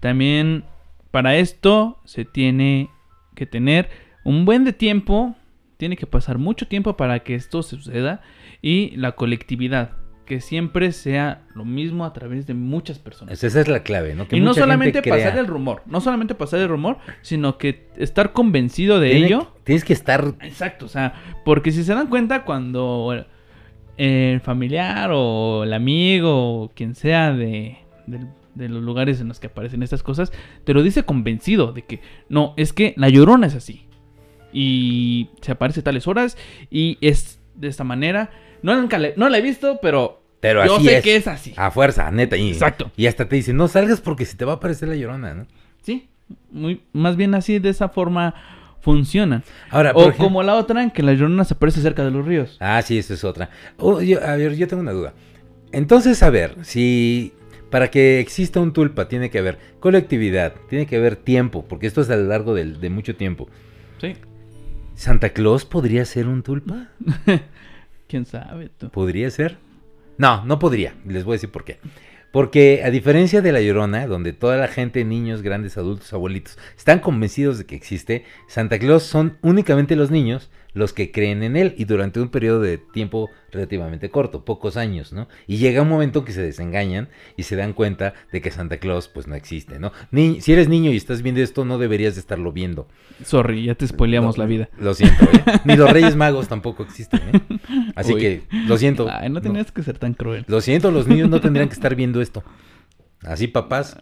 [0.00, 0.64] También
[1.10, 2.90] para esto se tiene
[3.34, 3.88] que tener
[4.24, 5.34] un buen de tiempo,
[5.76, 8.20] tiene que pasar mucho tiempo para que esto suceda
[8.62, 9.92] y la colectividad,
[10.26, 13.42] que siempre sea lo mismo a través de muchas personas.
[13.42, 14.28] Esa es la clave, ¿no?
[14.28, 15.14] Que y no solamente crea.
[15.16, 19.52] pasar el rumor, no solamente pasar el rumor, sino que estar convencido de Tiene- ello.
[19.64, 23.24] Tienes que estar Exacto, o sea, porque si se dan cuenta cuando
[23.98, 27.76] el familiar o el amigo o quien sea de,
[28.06, 30.32] de los lugares en los que aparecen estas cosas,
[30.64, 33.84] te lo dice convencido de que no, es que la llorona es así.
[34.52, 36.36] Y se aparece a tales horas
[36.70, 38.30] y es de esta manera.
[38.62, 41.04] No, nunca le- no la he visto, pero, Pero yo así sé es.
[41.04, 41.52] que es así.
[41.56, 42.36] a fuerza, neta.
[42.36, 42.90] Y, Exacto.
[42.96, 45.46] Y hasta te dicen, no salgas porque se te va a aparecer la llorona, ¿no?
[45.82, 46.08] Sí,
[46.50, 48.34] muy, más bien así, de esa forma
[48.80, 49.42] funcionan.
[49.70, 52.24] Ahora, O ejemplo- como la otra en que la llorona se aparece cerca de los
[52.26, 52.56] ríos.
[52.60, 53.50] Ah, sí, esa es otra.
[53.78, 55.14] Oh, yo- a ver, yo tengo una duda.
[55.72, 57.32] Entonces, a ver, si
[57.70, 62.00] para que exista un tulpa tiene que haber colectividad, tiene que haber tiempo, porque esto
[62.00, 63.48] es a lo largo del- de, mucho tiempo.
[64.00, 64.14] Sí.
[64.94, 66.88] ¿Santa Claus podría ser un tulpa?
[68.08, 68.88] ¿Quién sabe tú?
[68.90, 69.58] ¿Podría ser?
[70.16, 70.94] No, no podría.
[71.06, 71.78] Les voy a decir por qué.
[72.30, 76.98] Porque a diferencia de La Llorona, donde toda la gente, niños, grandes, adultos, abuelitos, están
[77.00, 81.74] convencidos de que existe, Santa Claus son únicamente los niños los que creen en él
[81.76, 85.26] y durante un periodo de tiempo relativamente corto, pocos años, ¿no?
[85.48, 88.78] Y llega un momento en que se desengañan y se dan cuenta de que Santa
[88.78, 89.90] Claus pues no existe, ¿no?
[90.12, 92.86] Ni, si eres niño y estás viendo esto, no deberías de estarlo viendo.
[93.24, 94.68] Sorry, ya te spoileamos No, la vida.
[94.78, 95.42] Lo siento, ¿eh?
[95.64, 97.40] Ni los Reyes Magos tampoco existen, ¿eh?
[97.96, 98.20] Así Uy.
[98.20, 99.08] que, lo siento.
[99.10, 99.40] Ay, no No.
[99.40, 100.44] tenías que ser tan cruel.
[100.46, 102.44] Lo siento, los niños no tendrían que estar viendo esto.
[103.22, 103.98] Así, papás.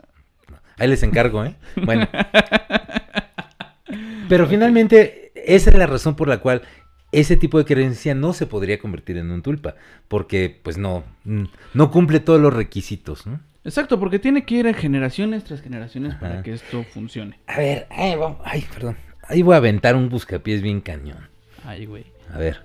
[0.78, 1.56] Ahí les encargo, ¿eh?
[1.82, 2.06] Bueno.
[4.28, 6.62] Pero finalmente, esa es la razón por la cual
[7.12, 9.74] ese tipo de creencia no se podría convertir en un tulpa.
[10.08, 11.44] Porque, pues no, mm,
[11.74, 13.40] no cumple todos los requisitos, ¿no?
[13.64, 17.38] Exacto, porque tiene que ir a generaciones tras generaciones para que esto funcione.
[17.46, 18.96] A ver, ay, vamos- ay, perdón.
[19.28, 21.28] Ahí voy a aventar un buscapiés bien cañón.
[21.64, 22.04] Ay, güey.
[22.32, 22.62] A ver.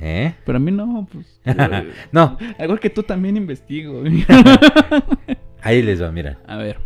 [0.00, 0.34] ¿Eh?
[0.46, 1.38] Pero a mí no, pues.
[1.44, 4.02] eh, no, Al igual que tú también investigo.
[5.62, 6.38] ahí les va, mira.
[6.46, 6.78] a ver,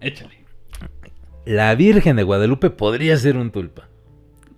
[0.00, 0.38] échale.
[1.44, 3.88] La Virgen de Guadalupe podría ser un tulpa.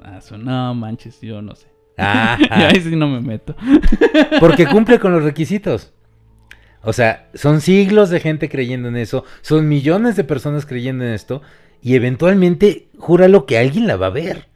[0.02, 1.66] Ah, su- no manches, yo no sé.
[1.98, 3.54] Ah, Y ahí sí no me meto.
[4.40, 5.92] Porque cumple con los requisitos.
[6.82, 11.12] O sea, son siglos de gente creyendo en eso, son millones de personas creyendo en
[11.12, 11.42] esto,
[11.82, 14.48] y eventualmente, júralo que alguien la va a ver.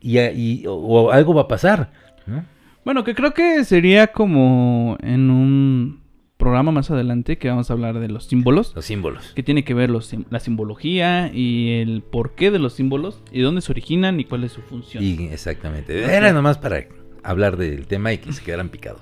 [0.00, 1.92] Y, y- o, o algo va a pasar.
[2.26, 2.44] ¿no?
[2.84, 6.00] Bueno, que creo que sería como en un
[6.36, 8.72] programa más adelante que vamos a hablar de los símbolos.
[8.74, 9.32] Los símbolos.
[9.34, 13.60] Que tiene que ver los la simbología y el porqué de los símbolos y dónde
[13.62, 15.02] se originan y cuál es su función.
[15.02, 16.02] Y exactamente.
[16.04, 16.84] Era nomás para
[17.22, 19.00] hablar del tema y que se quedaran picados.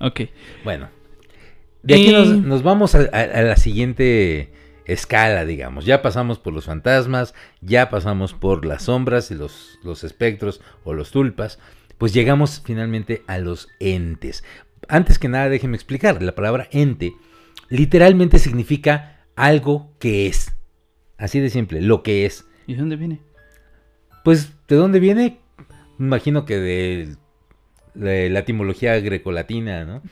[0.00, 0.22] Ok.
[0.64, 0.88] Bueno.
[1.82, 4.52] De aquí Y- nos, nos vamos a, a- a la siguiente
[4.84, 5.84] escala, digamos.
[5.86, 10.92] Ya pasamos por los fantasmas, ya pasamos por las sombras y los, los espectros o
[10.94, 11.58] los tulpas.
[11.98, 14.44] Pues llegamos finalmente a los entes.
[14.88, 16.22] Antes que nada, déjenme explicar.
[16.22, 17.14] La palabra ente
[17.68, 20.54] literalmente significa algo que es.
[21.18, 22.46] Así de simple, lo que es.
[22.66, 23.20] ¿Y de dónde viene?
[24.24, 25.38] Pues, ¿de dónde viene?
[25.98, 27.16] Me imagino que de,
[27.94, 30.02] de la etimología grecolatina, ¿no?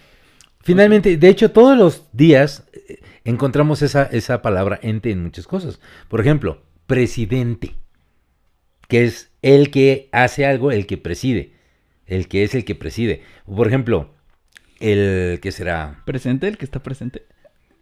[0.65, 5.79] Finalmente, de hecho, todos los días eh, encontramos esa, esa palabra ente en muchas cosas.
[6.09, 7.75] Por ejemplo, presidente,
[8.89, 11.53] que es el que hace algo, el que preside,
[12.07, 13.21] el que es el que preside.
[13.45, 14.14] Por ejemplo,
[14.91, 16.49] el que será, ¿Presente?
[16.49, 17.23] ¿El que está presente?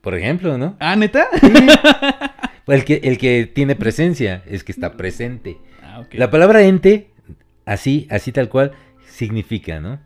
[0.01, 0.77] por ejemplo, ¿no?
[0.81, 1.29] Ah, ¿neta?
[2.67, 5.59] El que, el que tiene presencia, es que está presente.
[5.83, 6.05] Ah.
[6.13, 7.11] La palabra ente,
[7.67, 8.73] así, así tal cual,
[9.07, 9.99] significa, ¿no?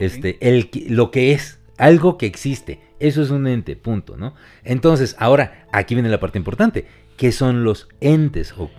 [0.00, 2.80] Este, el, lo que es, algo que existe.
[2.98, 4.34] Eso es un ente, punto, ¿no?
[4.64, 6.86] Entonces, ahora, aquí viene la parte importante.
[7.18, 8.54] ¿Qué son los entes?
[8.56, 8.70] O-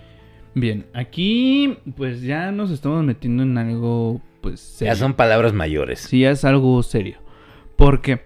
[0.55, 4.93] Bien, aquí pues ya nos estamos metiendo en algo pues serio.
[4.93, 5.99] ya son palabras mayores.
[5.99, 7.17] Sí, ya es algo serio.
[7.83, 8.21] Porque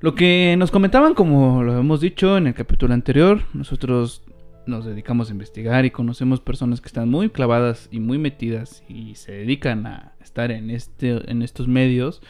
[0.00, 4.24] lo que nos comentaban, como lo hemos dicho en el capítulo anterior, nosotros
[4.66, 9.14] nos dedicamos a investigar y conocemos personas que están muy clavadas y muy metidas y
[9.14, 12.20] se dedican a estar en, este, en estos medios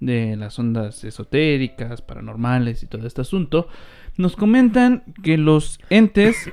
[0.00, 3.68] de las ondas esotéricas, paranormales y todo este asunto,
[4.16, 6.50] nos comentan que los entes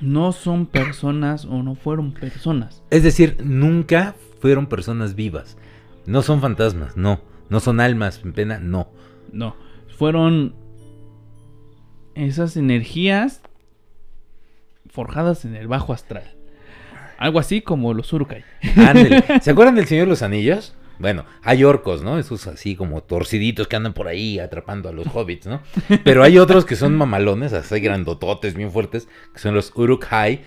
[0.00, 2.84] no son personas o no fueron personas.
[2.90, 5.58] Es decir, nunca fueron personas vivas.
[6.06, 7.33] No son fantasmas, no.
[7.54, 8.88] No son almas en pena, no.
[9.30, 9.54] No,
[9.96, 10.56] fueron
[12.16, 13.42] esas energías
[14.90, 16.34] forjadas en el bajo astral.
[17.16, 18.42] Algo así como los Urukai.
[18.76, 19.22] Ándale.
[19.40, 20.74] ¿Se acuerdan del Señor de los Anillos?
[20.98, 22.18] Bueno, hay orcos, ¿no?
[22.18, 25.60] Esos así como torciditos que andan por ahí atrapando a los hobbits, ¿no?
[26.02, 30.40] Pero hay otros que son mamalones, así grandototes, bien fuertes, que son los Uruk-hai.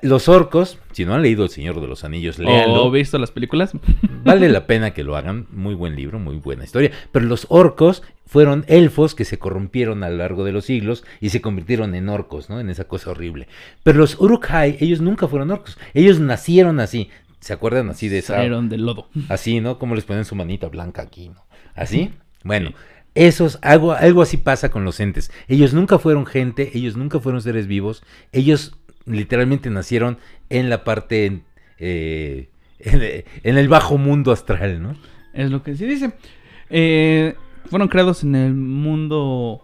[0.00, 2.84] Los orcos, si no han leído El Señor de los Anillos, léanlo.
[2.84, 3.72] ¿O visto las películas?
[4.24, 5.46] Vale la pena que lo hagan.
[5.50, 6.92] Muy buen libro, muy buena historia.
[7.10, 11.30] Pero los orcos fueron elfos que se corrompieron a lo largo de los siglos y
[11.30, 12.60] se convirtieron en orcos, ¿no?
[12.60, 13.48] En esa cosa horrible.
[13.82, 15.76] Pero los Uruk-hai, ellos nunca fueron orcos.
[15.94, 17.10] Ellos nacieron así.
[17.40, 18.34] ¿Se acuerdan así de esa?
[18.34, 19.08] Salieron del lodo.
[19.28, 19.78] Así, ¿no?
[19.78, 21.44] Como les ponen su manita blanca aquí, ¿no?
[21.74, 22.12] Así.
[22.44, 22.72] Bueno,
[23.14, 25.30] esos, algo, algo así pasa con los entes.
[25.48, 28.02] Ellos nunca fueron gente, ellos nunca fueron seres vivos.
[28.32, 28.76] Ellos
[29.06, 30.18] literalmente nacieron
[30.50, 31.40] en la parte,
[31.78, 32.48] eh,
[32.78, 34.96] en, en el bajo mundo astral, ¿no?
[35.32, 36.12] Es lo que se dice.
[36.70, 37.34] Eh,
[37.66, 39.62] fueron creados en el mundo,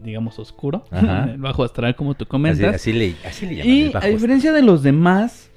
[0.00, 0.84] digamos, oscuro.
[0.90, 1.30] Ajá.
[1.30, 2.74] el bajo astral, como tú comentas.
[2.74, 3.72] así le, así le llaman.
[3.72, 5.50] Y el bajo a diferencia de los demás,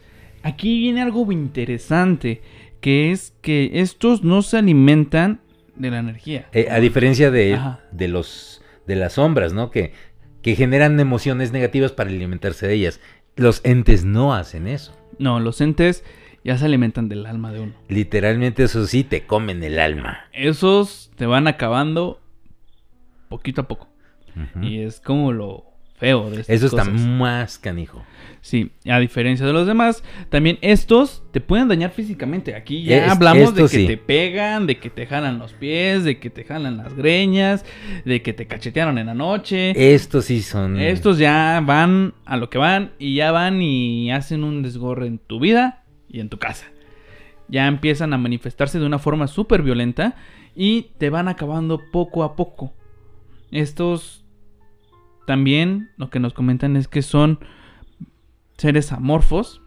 [0.44, 2.42] aquí viene algo interesante,
[2.82, 5.42] que es que estos no se alimentan
[5.76, 6.48] de la energía.
[6.54, 7.60] Eh, a diferencia de,
[7.92, 9.70] de los de las sombras, ¿no?
[9.70, 9.92] Que,
[10.48, 13.02] que generan emociones negativas para alimentarse de ellas.
[13.36, 14.98] Los entes no hacen eso.
[15.20, 16.06] No, los entes
[16.42, 17.74] ya se alimentan del alma de uno.
[17.90, 20.20] Literalmente, eso sí, te comen el alma.
[20.32, 22.22] Esos te van acabando
[23.28, 23.90] poquito a poco.
[24.62, 25.66] Y es como lo
[25.98, 26.94] feo de Eso está cosas.
[27.02, 28.04] más canijo.
[28.40, 32.56] Sí, a diferencia de los demás, también estos te pueden dañar físicamente.
[32.56, 33.88] Aquí ya Es- hablamos de que sí.
[33.88, 37.66] te pegan, de que te jalan los pies, de que te jalan las greñas,
[38.06, 39.74] de que te cachetearon en la noche.
[39.94, 40.80] Estos sí son.
[40.80, 45.18] Estos ya van a lo que van y ya van y hacen un desgorre en
[45.18, 46.68] tu vida y en tu casa.
[47.50, 50.16] Ya empiezan a manifestarse de una forma súper violenta
[50.56, 52.74] y te van acabando poco a poco.
[53.52, 54.24] Estos
[55.28, 57.40] también lo que nos comentan es que son
[58.58, 59.62] seres amorfos.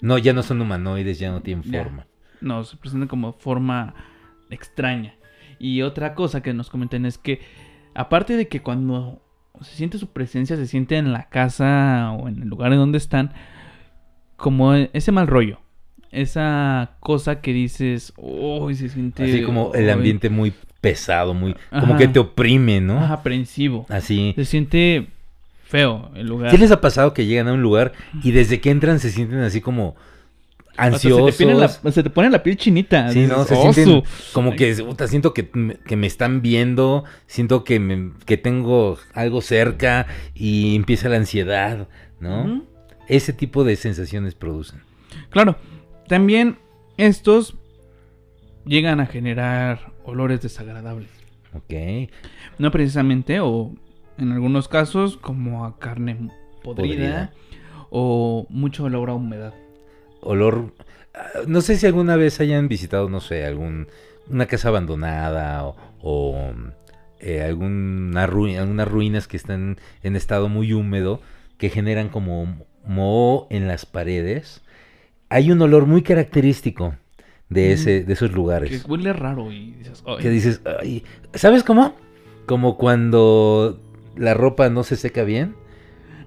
[0.00, 1.82] No, ya no son humanoides, ya no tienen Ya.
[1.82, 2.06] forma.
[2.40, 3.94] Nos presentan como forma
[4.48, 5.14] extraña.
[5.58, 7.40] Y otra cosa que nos comentan es que,
[7.94, 9.20] aparte de que cuando
[9.60, 12.98] se siente su presencia, se siente en la casa o en el lugar en donde
[12.98, 13.32] están,
[14.36, 15.58] como ese mal rollo.
[16.12, 19.24] Esa cosa que dices, uy, se siente.
[19.24, 20.52] Así como el ambiente muy
[20.82, 21.54] pesado, muy.
[21.70, 21.96] Como Ajá.
[21.96, 22.98] que te oprime, ¿no?
[23.00, 23.86] ah, aprensivo.
[23.88, 24.34] Así.
[24.36, 25.06] Se siente
[25.64, 26.50] feo el lugar.
[26.50, 29.38] ¿Qué les ha pasado que llegan a un lugar y desde que entran se sienten
[29.38, 29.96] así como
[30.76, 31.34] ansiosos?
[31.36, 33.10] Se te, pone la, se te pone la piel chinita.
[33.12, 33.44] Sí, ¿no?
[33.44, 33.72] Se "Osu".
[33.72, 34.02] sienten
[34.32, 38.98] como que, puta, siento que, me- que me están viendo, siento que, me- que tengo
[39.14, 41.88] algo cerca y empieza la ansiedad,
[42.20, 42.64] ¿no?
[43.08, 44.80] Ese tipo de sensaciones producen.
[45.30, 45.56] Claro,
[46.08, 46.58] también
[46.96, 47.54] estos
[48.64, 51.08] llegan a generar olores desagradables.
[51.54, 52.10] Ok.
[52.58, 53.72] No precisamente, o
[54.18, 56.30] en algunos casos, como a carne
[56.62, 57.32] podrida, Podrida.
[57.90, 59.54] o mucho olor a humedad.
[60.20, 60.72] Olor.
[61.14, 63.88] ah, No sé si alguna vez hayan visitado, no sé, algún
[64.28, 66.52] una casa abandonada o, o,
[67.18, 71.20] eh, alguna algunas ruinas que están en estado muy húmedo
[71.58, 74.62] que generan como moho en las paredes.
[75.28, 76.94] Hay un olor muy característico
[77.52, 78.84] de, ese, de esos Que lugares.
[78.86, 80.16] huele raro y dices, "Ay".
[80.20, 81.94] Que dices, "Ay", ¿sabes cómo?
[82.46, 83.78] Como cuando
[84.16, 85.54] la ropa no se seca bien.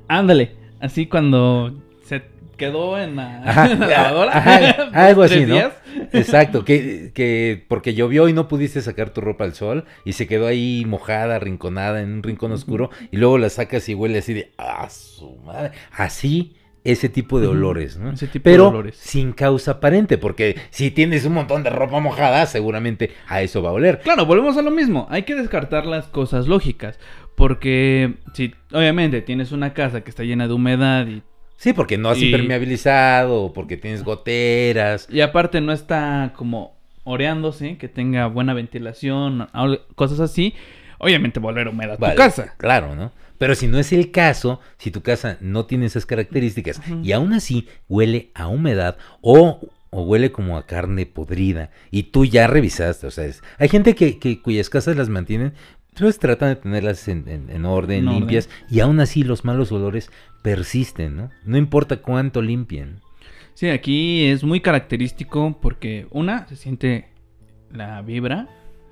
[0.07, 1.73] Ándale, así cuando
[2.05, 2.23] se
[2.57, 4.37] quedó en la, Ajá, en la lavadora.
[4.37, 5.55] ajá, algo así, ¿no?
[5.55, 5.73] días.
[6.13, 10.27] Exacto, que, que porque llovió y no pudiste sacar tu ropa al sol y se
[10.27, 14.33] quedó ahí mojada, rinconada en un rincón oscuro y luego la sacas y huele así
[14.33, 15.71] de ¡ah, su madre!
[15.91, 16.55] Así,
[16.85, 18.11] ese tipo de olores, ¿no?
[18.11, 18.95] ese tipo Pero de olores.
[18.95, 23.69] sin causa aparente, porque si tienes un montón de ropa mojada, seguramente a eso va
[23.71, 23.99] a oler.
[24.01, 25.07] Claro, volvemos a lo mismo.
[25.09, 26.97] Hay que descartar las cosas lógicas.
[27.35, 31.21] Porque si obviamente tienes una casa que está llena de humedad y,
[31.57, 35.07] Sí, porque no has Y- impermeabilizado, porque tienes goteras.
[35.11, 39.47] y aparte no está como oreándose, que tenga buena ventilación,
[39.95, 40.53] cosas así,
[40.99, 42.53] obviamente volver humedad Vale, tu casa.
[42.57, 43.11] Claro, ¿no?
[43.37, 47.33] Pero si no es el caso, si tu casa no tiene esas características y aún
[47.33, 53.07] así huele a humedad o, o huele como a carne podrida y tú ya revisaste,
[53.07, 55.53] o sea, es- hay gente que, que- cuyas casas las mantienen
[55.89, 58.19] Entonces tratan de tenerlas en, en- en orden, En orden.
[58.19, 60.09] limpias, y aún así los malos olores
[60.41, 61.29] persisten, ¿no?
[61.45, 62.99] No importa cuánto limpien.
[63.53, 67.07] Sí, aquí es muy característico porque una, se siente
[67.71, 68.47] la vibra,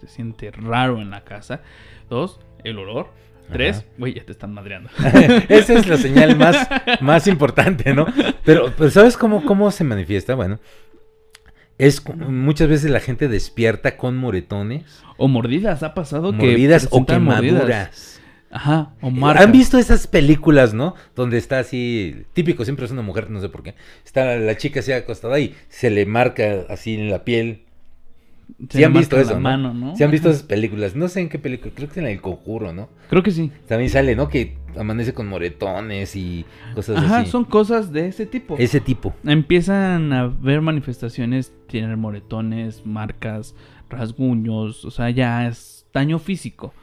[0.07, 1.61] se siente raro en la casa.
[2.09, 3.11] Dos, el olor.
[3.51, 4.89] Tres, güey, ya te están madreando.
[5.49, 6.67] Esa es la señal más,
[7.01, 8.07] más importante, ¿no?
[8.45, 10.33] Pero, pero ¿sabes cómo, cómo se manifiesta?
[10.33, 10.59] Bueno,
[11.77, 16.37] es muchas veces la gente despierta con moretones, O mordidas, ha pasado que.
[16.37, 17.19] mordidas o mordidas.
[17.19, 18.21] quemaduras.
[18.49, 19.45] Ajá, o marcas.
[19.45, 20.95] ¿Han visto esas películas, no?
[21.15, 23.73] Donde está así, típico, siempre es una mujer, no sé por qué.
[24.05, 27.65] Está la chica así acostada y se le marca así en la piel.
[28.69, 29.39] Se Sí han visto la eso, ¿no?
[29.41, 29.95] mano, ¿no?
[29.95, 30.35] ¿Sí han visto Ajá.
[30.37, 30.95] esas películas?
[30.95, 32.89] No sé en qué película, creo que en El Conjuro, ¿no?
[33.09, 33.51] Creo que sí.
[33.67, 34.29] También sale, ¿no?
[34.29, 37.31] Que amanece con moretones y cosas Ajá, así.
[37.31, 38.55] son cosas de ese tipo.
[38.57, 39.13] Ese tipo.
[39.25, 43.55] Empiezan a ver manifestaciones, tienen moretones, marcas,
[43.89, 46.73] rasguños, o sea, ya es daño físico.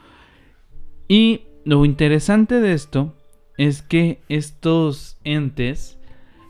[1.07, 3.15] Y lo interesante de esto
[3.57, 5.99] es que estos entes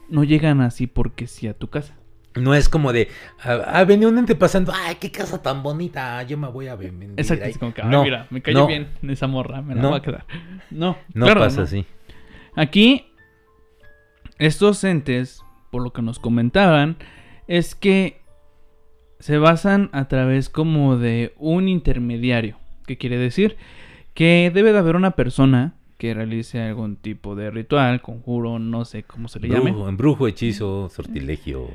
[0.10, 1.96] no llegan así porque sí a tu casa.
[2.36, 3.10] No es como de,
[3.44, 7.14] ah, venía un ente pasando, ay, qué casa tan bonita, yo me voy a vivir
[7.18, 7.52] Exacto, ahí".
[7.52, 9.90] es como que, "Ay, no, mira, me cayó no, bien esa morra, me la No.
[9.90, 10.26] voy a quedar.
[10.70, 11.86] No, No claro, pasa así.
[12.56, 13.06] Aquí,
[14.40, 16.96] estos entes, por lo que nos comentaban,
[17.48, 18.22] es que
[19.20, 22.58] se basan a través como de un intermediario.
[22.88, 23.58] ¿Qué quiere decir?
[24.14, 29.04] Que debe de haber una persona que realice algún tipo de ritual, conjuro, no sé
[29.04, 29.72] cómo se le llame.
[29.72, 31.68] Brujo, embrujo, hechizo, sortilegio,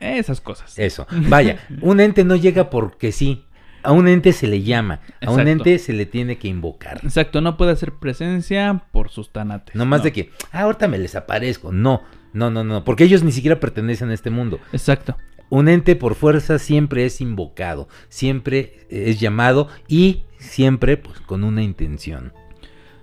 [0.00, 0.78] Esas cosas.
[0.78, 1.06] eso.
[1.10, 3.44] Vaya, un ente no llega porque sí.
[3.82, 7.00] A un ente se le llama, a un ente se le tiene que invocar.
[7.04, 9.76] Exacto, no puede hacer presencia por sus tanates.
[9.76, 11.70] No más de que, ah, ahorita me les aparezco.
[11.70, 14.58] No, no, no, no, porque ellos ni siquiera pertenecen a este mundo.
[14.72, 15.16] Exacto.
[15.48, 21.62] Un ente por fuerza siempre es invocado, siempre es llamado y siempre pues, con una
[21.62, 22.32] intención.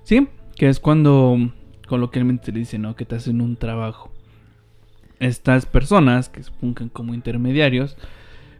[0.03, 1.37] Sí, que es cuando
[1.87, 2.95] coloquialmente le dicen, ¿no?
[2.95, 4.11] Que te hacen un trabajo.
[5.19, 7.97] Estas personas que funcan como intermediarios,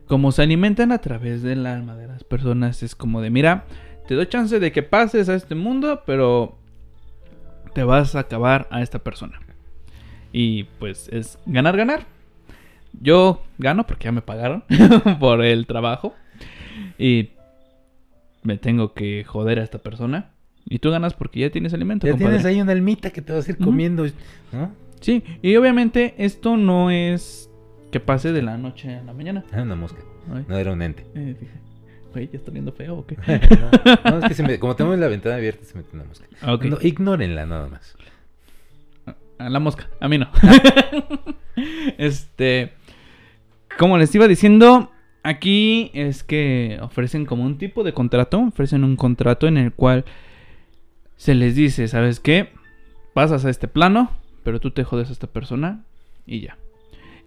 [0.07, 3.65] como se alimentan a través del alma de las personas, es como de, mira,
[4.07, 6.57] te doy chance de que pases a este mundo, pero
[7.73, 9.39] te vas a acabar a esta persona.
[10.31, 12.05] Y pues es ganar, ganar.
[12.93, 14.63] Yo gano porque ya me pagaron
[15.19, 16.13] por el trabajo.
[16.97, 17.31] Y
[18.43, 20.31] me tengo que joder a esta persona.
[20.65, 22.07] Y tú ganas porque ya tienes alimento.
[22.07, 22.37] Ya compadre.
[22.37, 24.05] tienes ahí una almita que te vas a ir comiendo,
[24.51, 24.71] ¿no?
[25.05, 27.47] Sí, y obviamente esto no es
[27.91, 29.43] que pase de la noche a la mañana.
[29.53, 29.99] Ah, una mosca,
[30.33, 31.05] Ay, no era un ente.
[31.13, 31.53] eh, dije,
[32.11, 33.15] güey, ya está viendo feo o qué.
[34.03, 36.25] no, no, es que se me- como tenemos la ventana abierta se mete una mosca.
[36.47, 36.65] Ok.
[36.65, 37.95] No, ignórenla nada más.
[39.37, 40.27] A la mosca, a mí no.
[41.99, 42.73] este,
[43.77, 44.91] como les iba diciendo,
[45.21, 50.03] aquí es que ofrecen como un tipo de contrato, ofrecen un contrato en el cual
[51.15, 52.49] se les dice, ¿sabes qué?
[53.13, 54.09] Pasas a este plano,
[54.45, 55.83] pero tú te jodes a esta persona
[56.25, 56.57] y ya.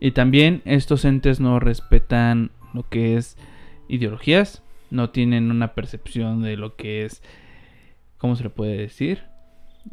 [0.01, 3.37] Y también estos entes no respetan lo que es
[3.89, 7.21] ideologías, no tienen una percepción de lo que es,
[8.17, 9.25] ¿cómo se le puede decir?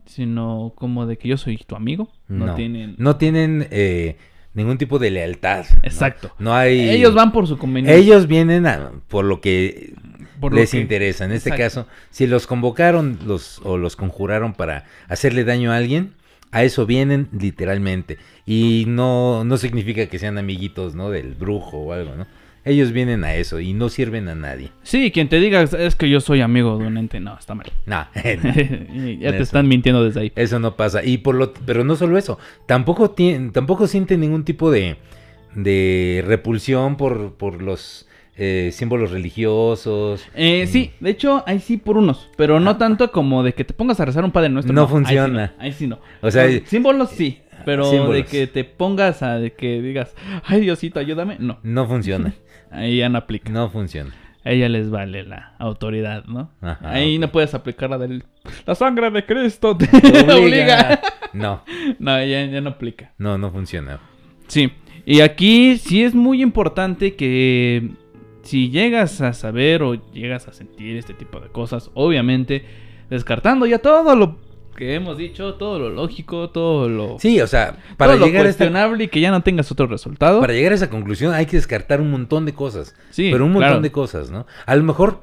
[0.06, 2.10] Sino como de que yo soy tu amigo.
[2.28, 2.96] No, No, tienen...
[2.98, 4.18] No tienen eh,
[4.54, 5.66] ningún tipo de lealtad.
[5.84, 6.32] Exacto.
[6.40, 6.90] No hay.
[6.90, 7.96] Ellos van por su conveniencia.
[8.00, 9.94] Ellos vienen a- por lo que
[10.40, 11.26] por lo les que- interesa.
[11.26, 11.82] En este Exacto.
[11.86, 16.14] caso, si los convocaron los, o los conjuraron para hacerle daño a alguien,
[16.52, 18.18] a eso vienen literalmente.
[18.46, 21.10] Y no, no significa que sean amiguitos, ¿no?
[21.10, 22.28] Del brujo o algo, ¿no?
[22.64, 24.72] Ellos vienen a eso y no sirven a nadie.
[24.82, 27.72] Sí, quien te diga es que yo soy amigo de un ente, no, está mal.
[27.86, 29.44] No, Y ya te Eso.
[29.44, 30.32] están mintiendo desde ahí.
[30.36, 31.04] eso no pasa.
[31.04, 34.98] Y por lo, pero no solo eso, tampoco tienen, tampoco sienten ningún tipo de,
[35.54, 38.08] de repulsión por, por los
[38.38, 40.26] eh, símbolos religiosos.
[40.36, 43.74] Eh, sí, de hecho, ahí sí por unos, pero no tanto como de que te
[43.74, 44.74] pongas a rezar un Padre Nuestro.
[44.74, 45.54] No ahí sí funciona.
[45.60, 46.00] Ahí sí no.
[46.22, 48.26] O sea, Con símbolos sí, pero de símbolos.
[48.30, 50.16] que te pongas a de que digas,
[50.46, 51.60] ay Diosito, ayúdame, no.
[51.64, 52.34] No funciona.
[52.72, 53.50] Ahí ya no aplica.
[53.52, 54.14] No funciona.
[54.44, 56.52] A ella les vale la autoridad, ¿no?
[56.62, 57.22] Ajá, Ahí ok.
[57.22, 58.26] no puedes aplicar la del...
[58.68, 60.36] La sangre de Cristo te Obliga.
[60.38, 61.02] obliga.
[61.34, 61.64] No,
[62.00, 63.14] No, ya, ya no aplica.
[63.18, 64.00] no, no funciona.
[64.48, 64.72] Sí,
[65.06, 67.90] y aquí sí es muy importante que
[68.46, 72.64] si llegas a saber o llegas a sentir este tipo de cosas, obviamente
[73.10, 74.38] descartando ya todo lo
[74.76, 78.46] que hemos dicho, todo lo lógico, todo lo, Sí, o sea, para todo lo llegar
[78.46, 80.42] a esta, cuestionable y que ya no tengas otro resultado.
[80.42, 82.96] para llegar a esa conclusión hay que descartar un montón de cosas.
[83.10, 83.82] Sí, pero un montón claro.
[83.82, 84.46] de cosas, ¿no?
[84.66, 85.22] A lo mejor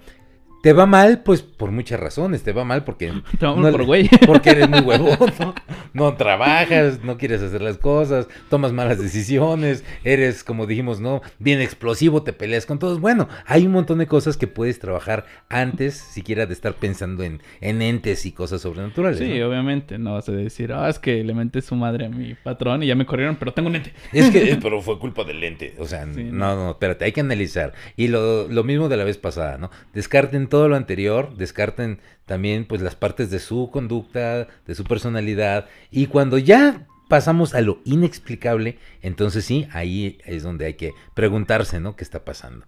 [0.63, 2.43] Te va mal, pues por muchas razones.
[2.43, 3.13] Te va mal porque.
[3.39, 4.09] Te va mal por güey.
[4.27, 5.55] Porque eres muy huevón, ¿no?
[5.93, 11.21] No trabajas, no quieres hacer las cosas, tomas malas decisiones, eres, como dijimos, ¿no?
[11.39, 13.01] Bien explosivo, te peleas con todos.
[13.01, 17.43] Bueno, hay un montón de cosas que puedes trabajar antes, siquiera de estar pensando en,
[17.61, 19.19] en entes y cosas sobrenaturales.
[19.19, 19.49] Sí, ¿no?
[19.49, 19.99] obviamente.
[19.99, 22.87] No vas a decir, ah, es que le menté su madre a mi patrón y
[22.87, 23.93] ya me corrieron, pero tengo un ente.
[24.13, 25.75] Es que, pero fue culpa del lente.
[25.79, 27.73] O sea, Sí, no, no, espérate, hay que analizar.
[27.97, 29.71] Y lo, lo mismo de la vez pasada, ¿no?
[29.95, 35.65] Descarten todo lo anterior, descarten también, pues, las partes de su conducta, de su personalidad.
[35.91, 41.81] Y cuando ya pasamos a lo inexplicable, entonces sí, ahí es donde hay que preguntarse,
[41.81, 41.97] ¿no?
[41.97, 42.67] ¿Qué está pasando?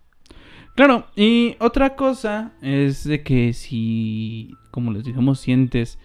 [0.74, 5.98] Claro, y otra cosa es de que si, como les dijimos, sientes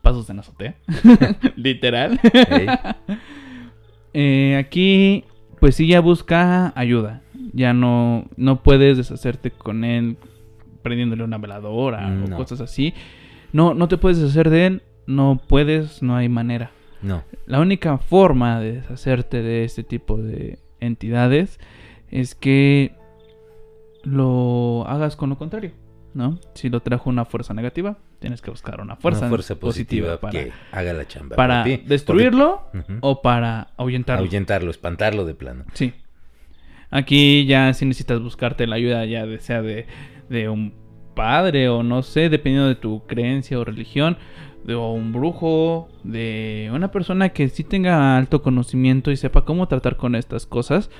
[0.00, 0.76] pasos en azotea,
[1.56, 2.18] literal,
[4.14, 5.24] eh, aquí
[5.60, 7.20] pues sí ya busca ayuda.
[7.52, 10.16] Ya no, no puedes deshacerte con él
[10.82, 12.34] prendiéndole una veladora No.
[12.34, 12.94] o cosas así.
[13.52, 16.70] No, no te puedes deshacer de él, no puedes, no hay manera.
[17.02, 21.58] No, La única forma de deshacerte de este tipo de entidades
[22.10, 22.94] es que
[24.04, 25.72] lo hagas con lo contrario,
[26.14, 26.38] ¿no?
[26.54, 30.32] Si lo trajo una fuerza negativa, tienes que buscar una fuerza, una fuerza positiva, para,
[30.32, 31.36] que haga la chamba.
[31.36, 32.62] para destruirlo
[33.00, 34.22] o para ahuyentarlo.
[34.24, 35.64] ahuyentarlo, espantarlo de plano.
[35.74, 35.92] Sí.
[36.90, 39.86] Aquí ya si necesitas buscarte la ayuda, ya de- sea de,
[40.28, 40.74] de un
[41.14, 44.16] padre o no sé, dependiendo de tu creencia o religión,
[44.64, 49.68] de o un brujo, de una persona que sí tenga alto conocimiento y sepa cómo
[49.68, 50.90] tratar con estas cosas,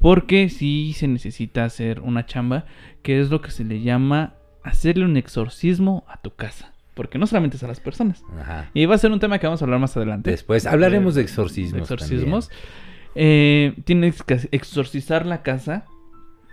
[0.00, 2.64] porque sí se necesita hacer una chamba,
[3.02, 7.26] que es lo que se le llama hacerle un exorcismo a tu casa, porque no
[7.26, 8.24] solamente es a las personas.
[8.40, 8.70] Ajá.
[8.74, 10.30] Y va a ser un tema que vamos a hablar más adelante.
[10.30, 11.72] Después hablaremos de exorcismos.
[11.72, 12.50] De exorcismos.
[13.14, 15.84] Eh, tienes que exorcizar la casa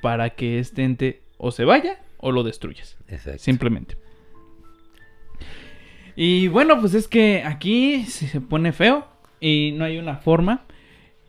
[0.02, 2.96] para que este ente o se vaya o lo destruyas.
[2.98, 3.16] también.
[3.16, 3.40] Exacto.
[3.44, 3.98] Simplemente.
[6.16, 9.08] Y bueno, pues es que aquí se se pone feo
[9.40, 10.64] y no hay una forma.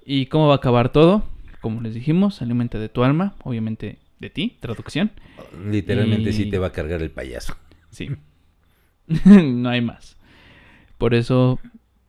[0.05, 1.25] ¿Y cómo va a acabar todo?
[1.61, 5.11] Como les dijimos, alimenta de tu alma, obviamente de ti, traducción.
[5.71, 7.55] Literalmente Y- sí te va a cargar el payaso.
[7.91, 8.09] Sí.
[9.25, 10.17] no hay más.
[10.97, 11.59] Por eso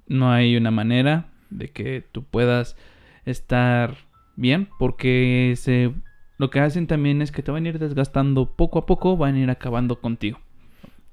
[0.08, 2.78] no hay una manera de que tú puedas
[3.26, 3.98] estar
[4.36, 5.92] bien, porque se
[6.40, 9.36] lo que hacen también es que te van a ir desgastando poco a poco, van
[9.36, 10.40] a ir acabando contigo.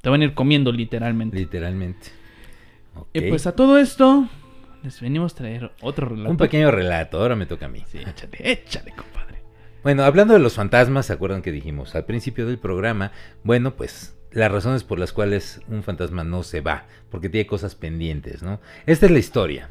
[0.00, 1.36] Te van a ir comiendo literalmente.
[1.36, 2.08] Literalmente.
[3.12, 4.28] Y pues a todo esto
[4.84, 6.30] les venimos a traer otro relato.
[6.30, 7.82] Un pequeño relato, ahora me toca a mí.
[7.86, 9.42] Sí, échale, échale, compadre.
[9.82, 13.10] Bueno, hablando de los fantasmas, ¿se acuerdan que dijimos al principio del programa?
[13.42, 17.74] Bueno, pues las razones por las cuales un fantasma no se va, porque tiene cosas
[17.74, 18.60] pendientes, ¿no?
[18.86, 19.70] Esta es la historia.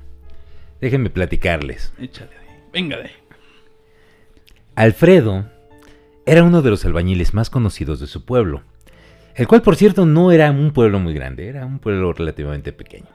[0.82, 1.94] Déjenme platicarles.
[1.98, 2.32] Échale.
[2.74, 3.25] Venga de ahí.
[4.76, 5.46] Alfredo
[6.26, 8.64] era uno de los albañiles más conocidos de su pueblo,
[9.34, 13.08] el cual por cierto no era un pueblo muy grande, era un pueblo relativamente pequeño.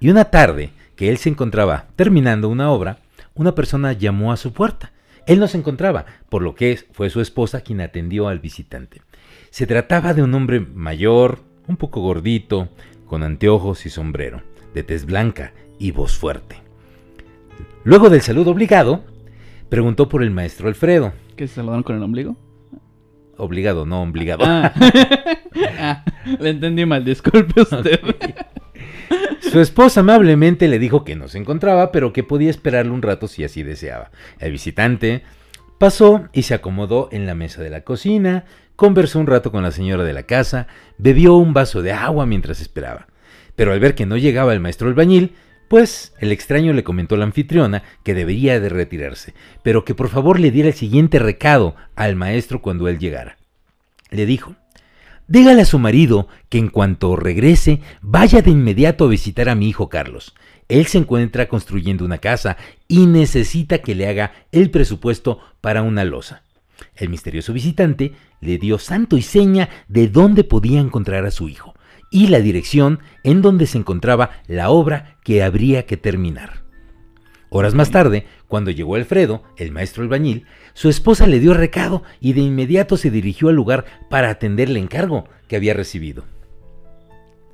[0.00, 2.98] Y una tarde que él se encontraba terminando una obra,
[3.34, 4.92] una persona llamó a su puerta.
[5.26, 9.00] Él no se encontraba, por lo que fue su esposa quien atendió al visitante.
[9.48, 11.38] Se trataba de un hombre mayor,
[11.68, 12.68] un poco gordito,
[13.06, 14.42] con anteojos y sombrero,
[14.74, 16.56] de tez blanca y voz fuerte.
[17.84, 19.04] Luego del saludo obligado,
[19.72, 21.14] preguntó por el maestro Alfredo.
[21.34, 22.36] ¿Qué se saludaron con el ombligo?
[23.38, 24.44] Obligado, no obligado.
[24.46, 24.70] Ah.
[25.78, 26.04] Ah,
[26.38, 28.00] le entendí mal, disculpe usted.
[29.40, 33.28] Su esposa amablemente le dijo que no se encontraba, pero que podía esperarle un rato
[33.28, 34.10] si así deseaba.
[34.38, 35.24] El visitante
[35.78, 38.44] pasó y se acomodó en la mesa de la cocina,
[38.76, 42.60] conversó un rato con la señora de la casa, bebió un vaso de agua mientras
[42.60, 43.08] esperaba.
[43.56, 45.34] Pero al ver que no llegaba el maestro albañil,
[45.72, 50.10] pues el extraño le comentó a la anfitriona que debería de retirarse, pero que por
[50.10, 53.38] favor le diera el siguiente recado al maestro cuando él llegara.
[54.10, 54.54] Le dijo,
[55.28, 59.66] Dígale a su marido que en cuanto regrese vaya de inmediato a visitar a mi
[59.66, 60.34] hijo Carlos.
[60.68, 66.04] Él se encuentra construyendo una casa y necesita que le haga el presupuesto para una
[66.04, 66.42] losa.
[66.96, 68.12] El misterioso visitante
[68.42, 71.72] le dio santo y seña de dónde podía encontrar a su hijo
[72.12, 76.62] y la dirección en donde se encontraba la obra que habría que terminar.
[77.48, 82.34] Horas más tarde, cuando llegó Alfredo, el maestro albañil, su esposa le dio recado y
[82.34, 86.24] de inmediato se dirigió al lugar para atender el encargo que había recibido.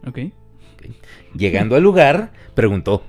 [0.06, 0.18] ok.
[1.34, 3.02] Llegando al lugar, preguntó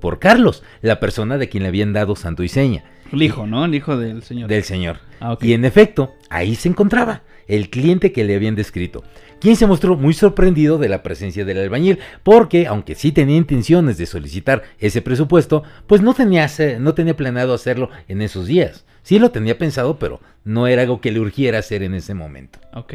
[0.00, 3.64] por Carlos, la persona de quien le habían dado santo y seña, El hijo, ¿no?
[3.64, 4.48] El hijo del señor.
[4.48, 4.98] del señor.
[5.20, 5.36] Ah.
[5.40, 9.02] Y en efecto, ahí se encontraba el cliente que le habían descrito,
[9.40, 13.98] quien se mostró muy sorprendido de la presencia del albañil, porque aunque sí tenía intenciones
[13.98, 18.84] de solicitar ese presupuesto, pues no tenía, no tenía planeado hacerlo en esos días.
[19.02, 22.58] Sí lo tenía pensado, pero no era algo que le urgiera hacer en ese momento.
[22.74, 22.94] Ok.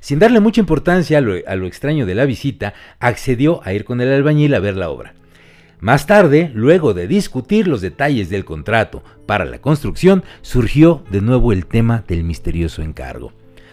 [0.00, 3.84] Sin darle mucha importancia a lo, a lo extraño de la visita, accedió a ir
[3.84, 5.14] con el albañil a ver la obra.
[5.78, 11.52] Más tarde, luego de discutir los detalles del contrato para la construcción, surgió de nuevo
[11.52, 13.32] el tema del misterioso encargo.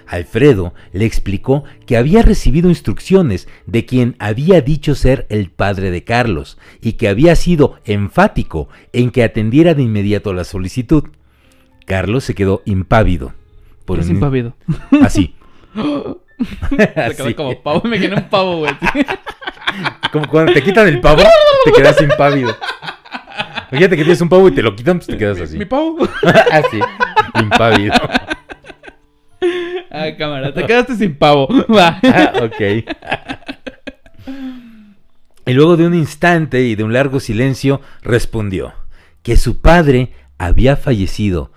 [0.10, 6.04] Alfredo le explicó que había recibido instrucciones de quien había dicho ser el padre de
[6.04, 11.06] Carlos y que había sido enfático en que atendiera de inmediato la solicitud.
[11.86, 13.34] Carlos se quedó impávido.
[13.86, 14.56] Por un- es impávido.
[15.04, 15.36] Así.
[15.76, 18.74] Se quedó como pavo, me quedé un pavo, güey.
[20.12, 21.22] Como cuando te quitan el pavo,
[21.64, 22.56] te quedas impávido.
[23.70, 25.58] Fíjate que tienes un pavo y te lo quitan, pues te quedas así.
[25.60, 25.98] Mi pavo.
[26.52, 26.80] así,
[27.40, 27.94] impávido.
[29.90, 31.48] Ah, cámara, te quedaste sin pavo.
[31.70, 32.00] Va.
[32.04, 32.86] Ah, ok.
[35.46, 38.74] Y luego de un instante y de un largo silencio, respondió
[39.24, 41.52] que su padre había fallecido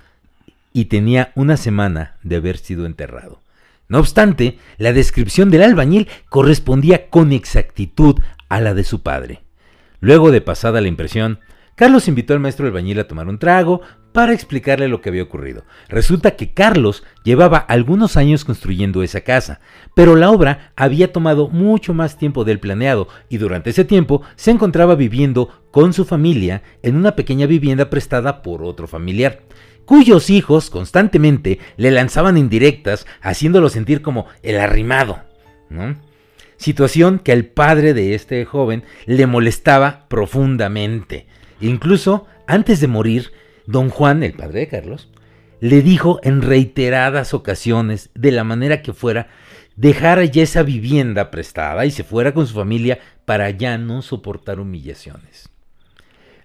[0.73, 3.41] y tenía una semana de haber sido enterrado.
[3.89, 9.43] No obstante, la descripción del albañil correspondía con exactitud a la de su padre.
[10.01, 11.41] Luego de pasada la impresión,
[11.75, 13.83] Carlos invitó al maestro albañil a tomar un trago
[14.13, 15.65] para explicarle lo que había ocurrido.
[15.89, 19.61] Resulta que Carlos llevaba algunos años construyendo esa casa,
[19.95, 24.51] pero la obra había tomado mucho más tiempo del planeado y durante ese tiempo se
[24.51, 29.41] encontraba viviendo con su familia en una pequeña vivienda prestada por otro familiar,
[29.85, 35.21] cuyos hijos constantemente le lanzaban indirectas haciéndolo sentir como el arrimado,
[35.71, 35.97] ¿no?
[36.57, 41.27] Situación que al padre de este joven le molestaba profundamente.
[41.61, 43.33] Incluso antes de morir,
[43.67, 45.11] don Juan, el padre de Carlos,
[45.61, 49.29] le dijo en reiteradas ocasiones, de la manera que fuera,
[49.77, 54.61] dejara ya esa vivienda prestada y se fuera con su familia para ya no soportar
[54.61, 55.49] humillaciones.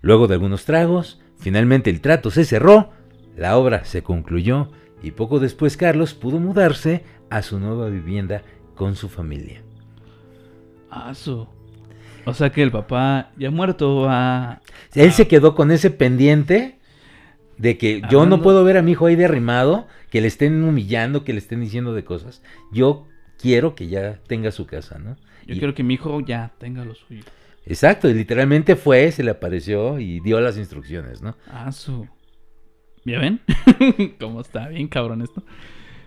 [0.01, 2.91] Luego de algunos tragos, finalmente el trato se cerró,
[3.35, 8.43] la obra se concluyó y poco después Carlos pudo mudarse a su nueva vivienda
[8.75, 9.61] con su familia.
[10.89, 11.47] Ah, su.
[12.25, 14.61] O sea que el papá ya muerto va.
[14.93, 16.76] Él se quedó con ese pendiente
[17.57, 21.23] de que yo no puedo ver a mi hijo ahí derrimado, que le estén humillando,
[21.23, 22.41] que le estén diciendo de cosas.
[22.71, 23.07] Yo
[23.39, 25.15] quiero que ya tenga su casa, ¿no?
[25.45, 27.23] Yo Y- quiero que mi hijo ya tenga lo suyo.
[27.65, 31.35] Exacto, y literalmente fue, se le apareció y dio las instrucciones, ¿no?
[31.51, 32.07] Ah, su.
[33.05, 33.41] ¿Ya ven?
[34.19, 34.67] ¿Cómo está?
[34.69, 35.43] Bien cabrón esto.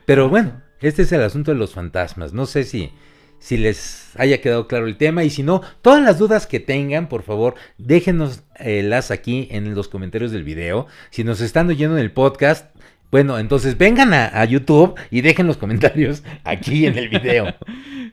[0.07, 2.33] Pero bueno, este es el asunto de los fantasmas.
[2.33, 2.91] No sé si,
[3.39, 7.09] si les haya quedado claro el tema y si no, todas las dudas que tengan,
[7.09, 10.87] por favor, déjenos las aquí en los comentarios del video.
[11.11, 12.75] Si nos están oyendo en el podcast,
[13.11, 17.55] bueno, entonces vengan a, YouTube y dejen los comentarios aquí en el video.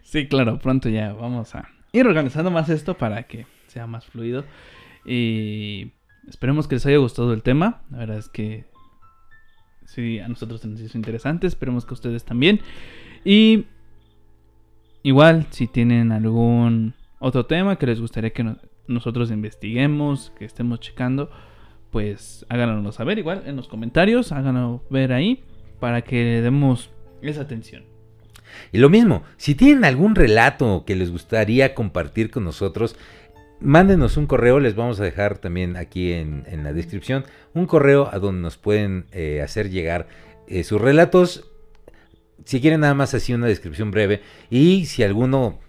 [0.03, 4.45] Sí, claro, pronto ya vamos a ir organizando más esto para que sea más fluido.
[5.05, 5.91] Y
[6.29, 7.81] esperemos que les haya gustado el tema.
[7.91, 8.63] La verdad es que
[9.85, 11.45] sí, a nosotros nos hizo interesante.
[11.45, 12.61] Esperemos que a ustedes también.
[13.25, 13.65] Y
[15.03, 18.57] igual, si tienen algún otro tema que les gustaría que no-
[18.87, 21.29] nosotros investiguemos, que estemos checando,
[21.91, 24.31] pues háganoslo saber igual en los comentarios.
[24.31, 25.43] Háganos ver ahí
[25.79, 27.83] para que le demos esa atención.
[28.71, 32.95] Y lo mismo, si tienen algún relato que les gustaría compartir con nosotros,
[33.59, 38.19] mándenos un correo, les vamos a dejar también aquí en, la descripción, un correo a
[38.19, 40.07] donde nos pueden eh, hacer llegar
[40.47, 41.49] eh, sus relatos.
[42.45, 45.59] Si quieren nada más así una descripción breve y si alguno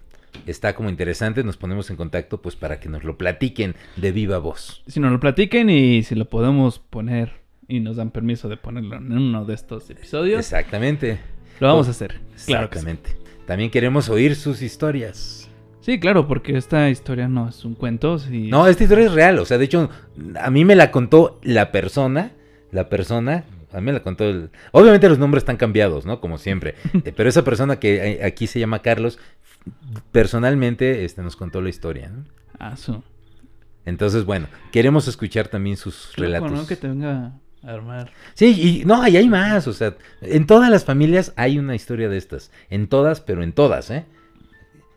[0.45, 4.37] está como interesante, nos ponemos en contacto pues para que nos lo platiquen de viva
[4.39, 4.83] voz.
[4.87, 7.31] si nos lo platiquen y si lo podemos poner
[7.67, 11.19] y nos dan permiso de ponerlo en uno de estos episodios, Exactamente.
[11.59, 12.19] lo vamos Oh, a hacer.
[12.45, 12.85] Claro que sí.
[12.89, 13.15] Exactamente.
[13.45, 15.49] También queremos oír sus historias.
[15.81, 18.19] Sí, claro, porque esta historia no es un cuento.
[18.19, 19.39] sí No, es- esta historia es real.
[19.39, 19.89] O sea, de hecho,
[20.39, 22.31] a mí me la contó la persona.
[22.71, 23.45] La persona.
[23.71, 24.25] A mí me la contó.
[24.25, 26.19] el- Obviamente los nombres están cambiados, ¿no?
[26.21, 26.75] Como siempre.
[27.05, 29.17] Eh, Pero esa persona que eh, aquí se llama Carlos,
[30.11, 32.09] personalmente este, nos contó la historia.
[32.09, 32.25] ¿no?
[32.59, 33.03] Ah, su.
[33.85, 36.51] Entonces, bueno, queremos escuchar también sus loco, relatos.
[36.51, 36.67] ¿no?
[36.67, 37.33] Que te venga
[37.63, 38.11] a armar.
[38.33, 39.67] Sí, y no, y hay más.
[39.67, 42.51] O sea, en todas las familias hay una historia de estas.
[42.69, 44.05] En todas, pero en todas, ¿eh?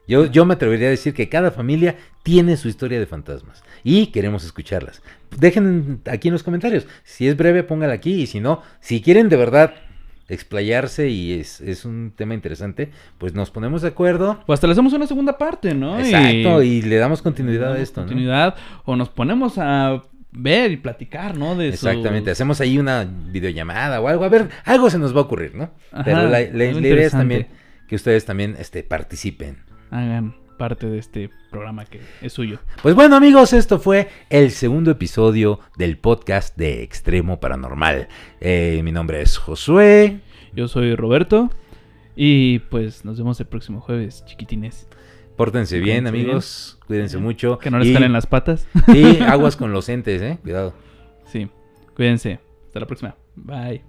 [0.09, 4.09] Yo, yo me atrevería a decir que cada familia tiene su historia de fantasmas y
[4.09, 5.01] queremos escucharlas.
[5.39, 6.87] Dejen aquí en los comentarios.
[7.05, 8.23] Si es breve, póngala aquí.
[8.23, 9.75] Y si no, si quieren de verdad
[10.29, 14.41] explayarse y es, es un tema interesante, pues nos ponemos de acuerdo.
[14.47, 15.99] O hasta le hacemos una segunda parte, ¿no?
[15.99, 18.01] Exacto, y le damos continuidad a damos esto.
[18.01, 18.07] ¿no?
[18.07, 18.55] continuidad,
[18.85, 21.55] O nos ponemos a ver y platicar, ¿no?
[21.57, 25.21] De Exactamente, sus- hacemos ahí una videollamada o algo, a ver, algo se nos va
[25.21, 25.71] a ocurrir, ¿no?
[25.93, 27.47] Ajá, Pero la, la- algo la idea es también
[27.89, 29.59] que ustedes también este, participen.
[29.91, 32.61] Hagan parte de este programa que es suyo.
[32.85, 38.07] Pues bueno amigos, esto fue el segundo episodio del podcast de Extremo Paranormal.
[38.41, 40.21] Eh, mi nombre es Josué.
[40.55, 41.51] Yo soy Roberto.
[42.15, 44.87] Y pues nos vemos el próximo jueves, chiquitines.
[45.37, 46.79] Pórtense bien, Cuídense amigos.
[46.87, 47.59] Cuídense mucho.
[47.59, 48.69] Que no les Y- calen las patas.
[48.93, 50.39] Sí, aguas con los entes, ¿eh?
[50.43, 50.75] Cuidado.
[51.25, 51.49] Sí,
[51.97, 52.39] cuídense.
[52.69, 53.17] Hasta la próxima.
[53.35, 53.83] Bye.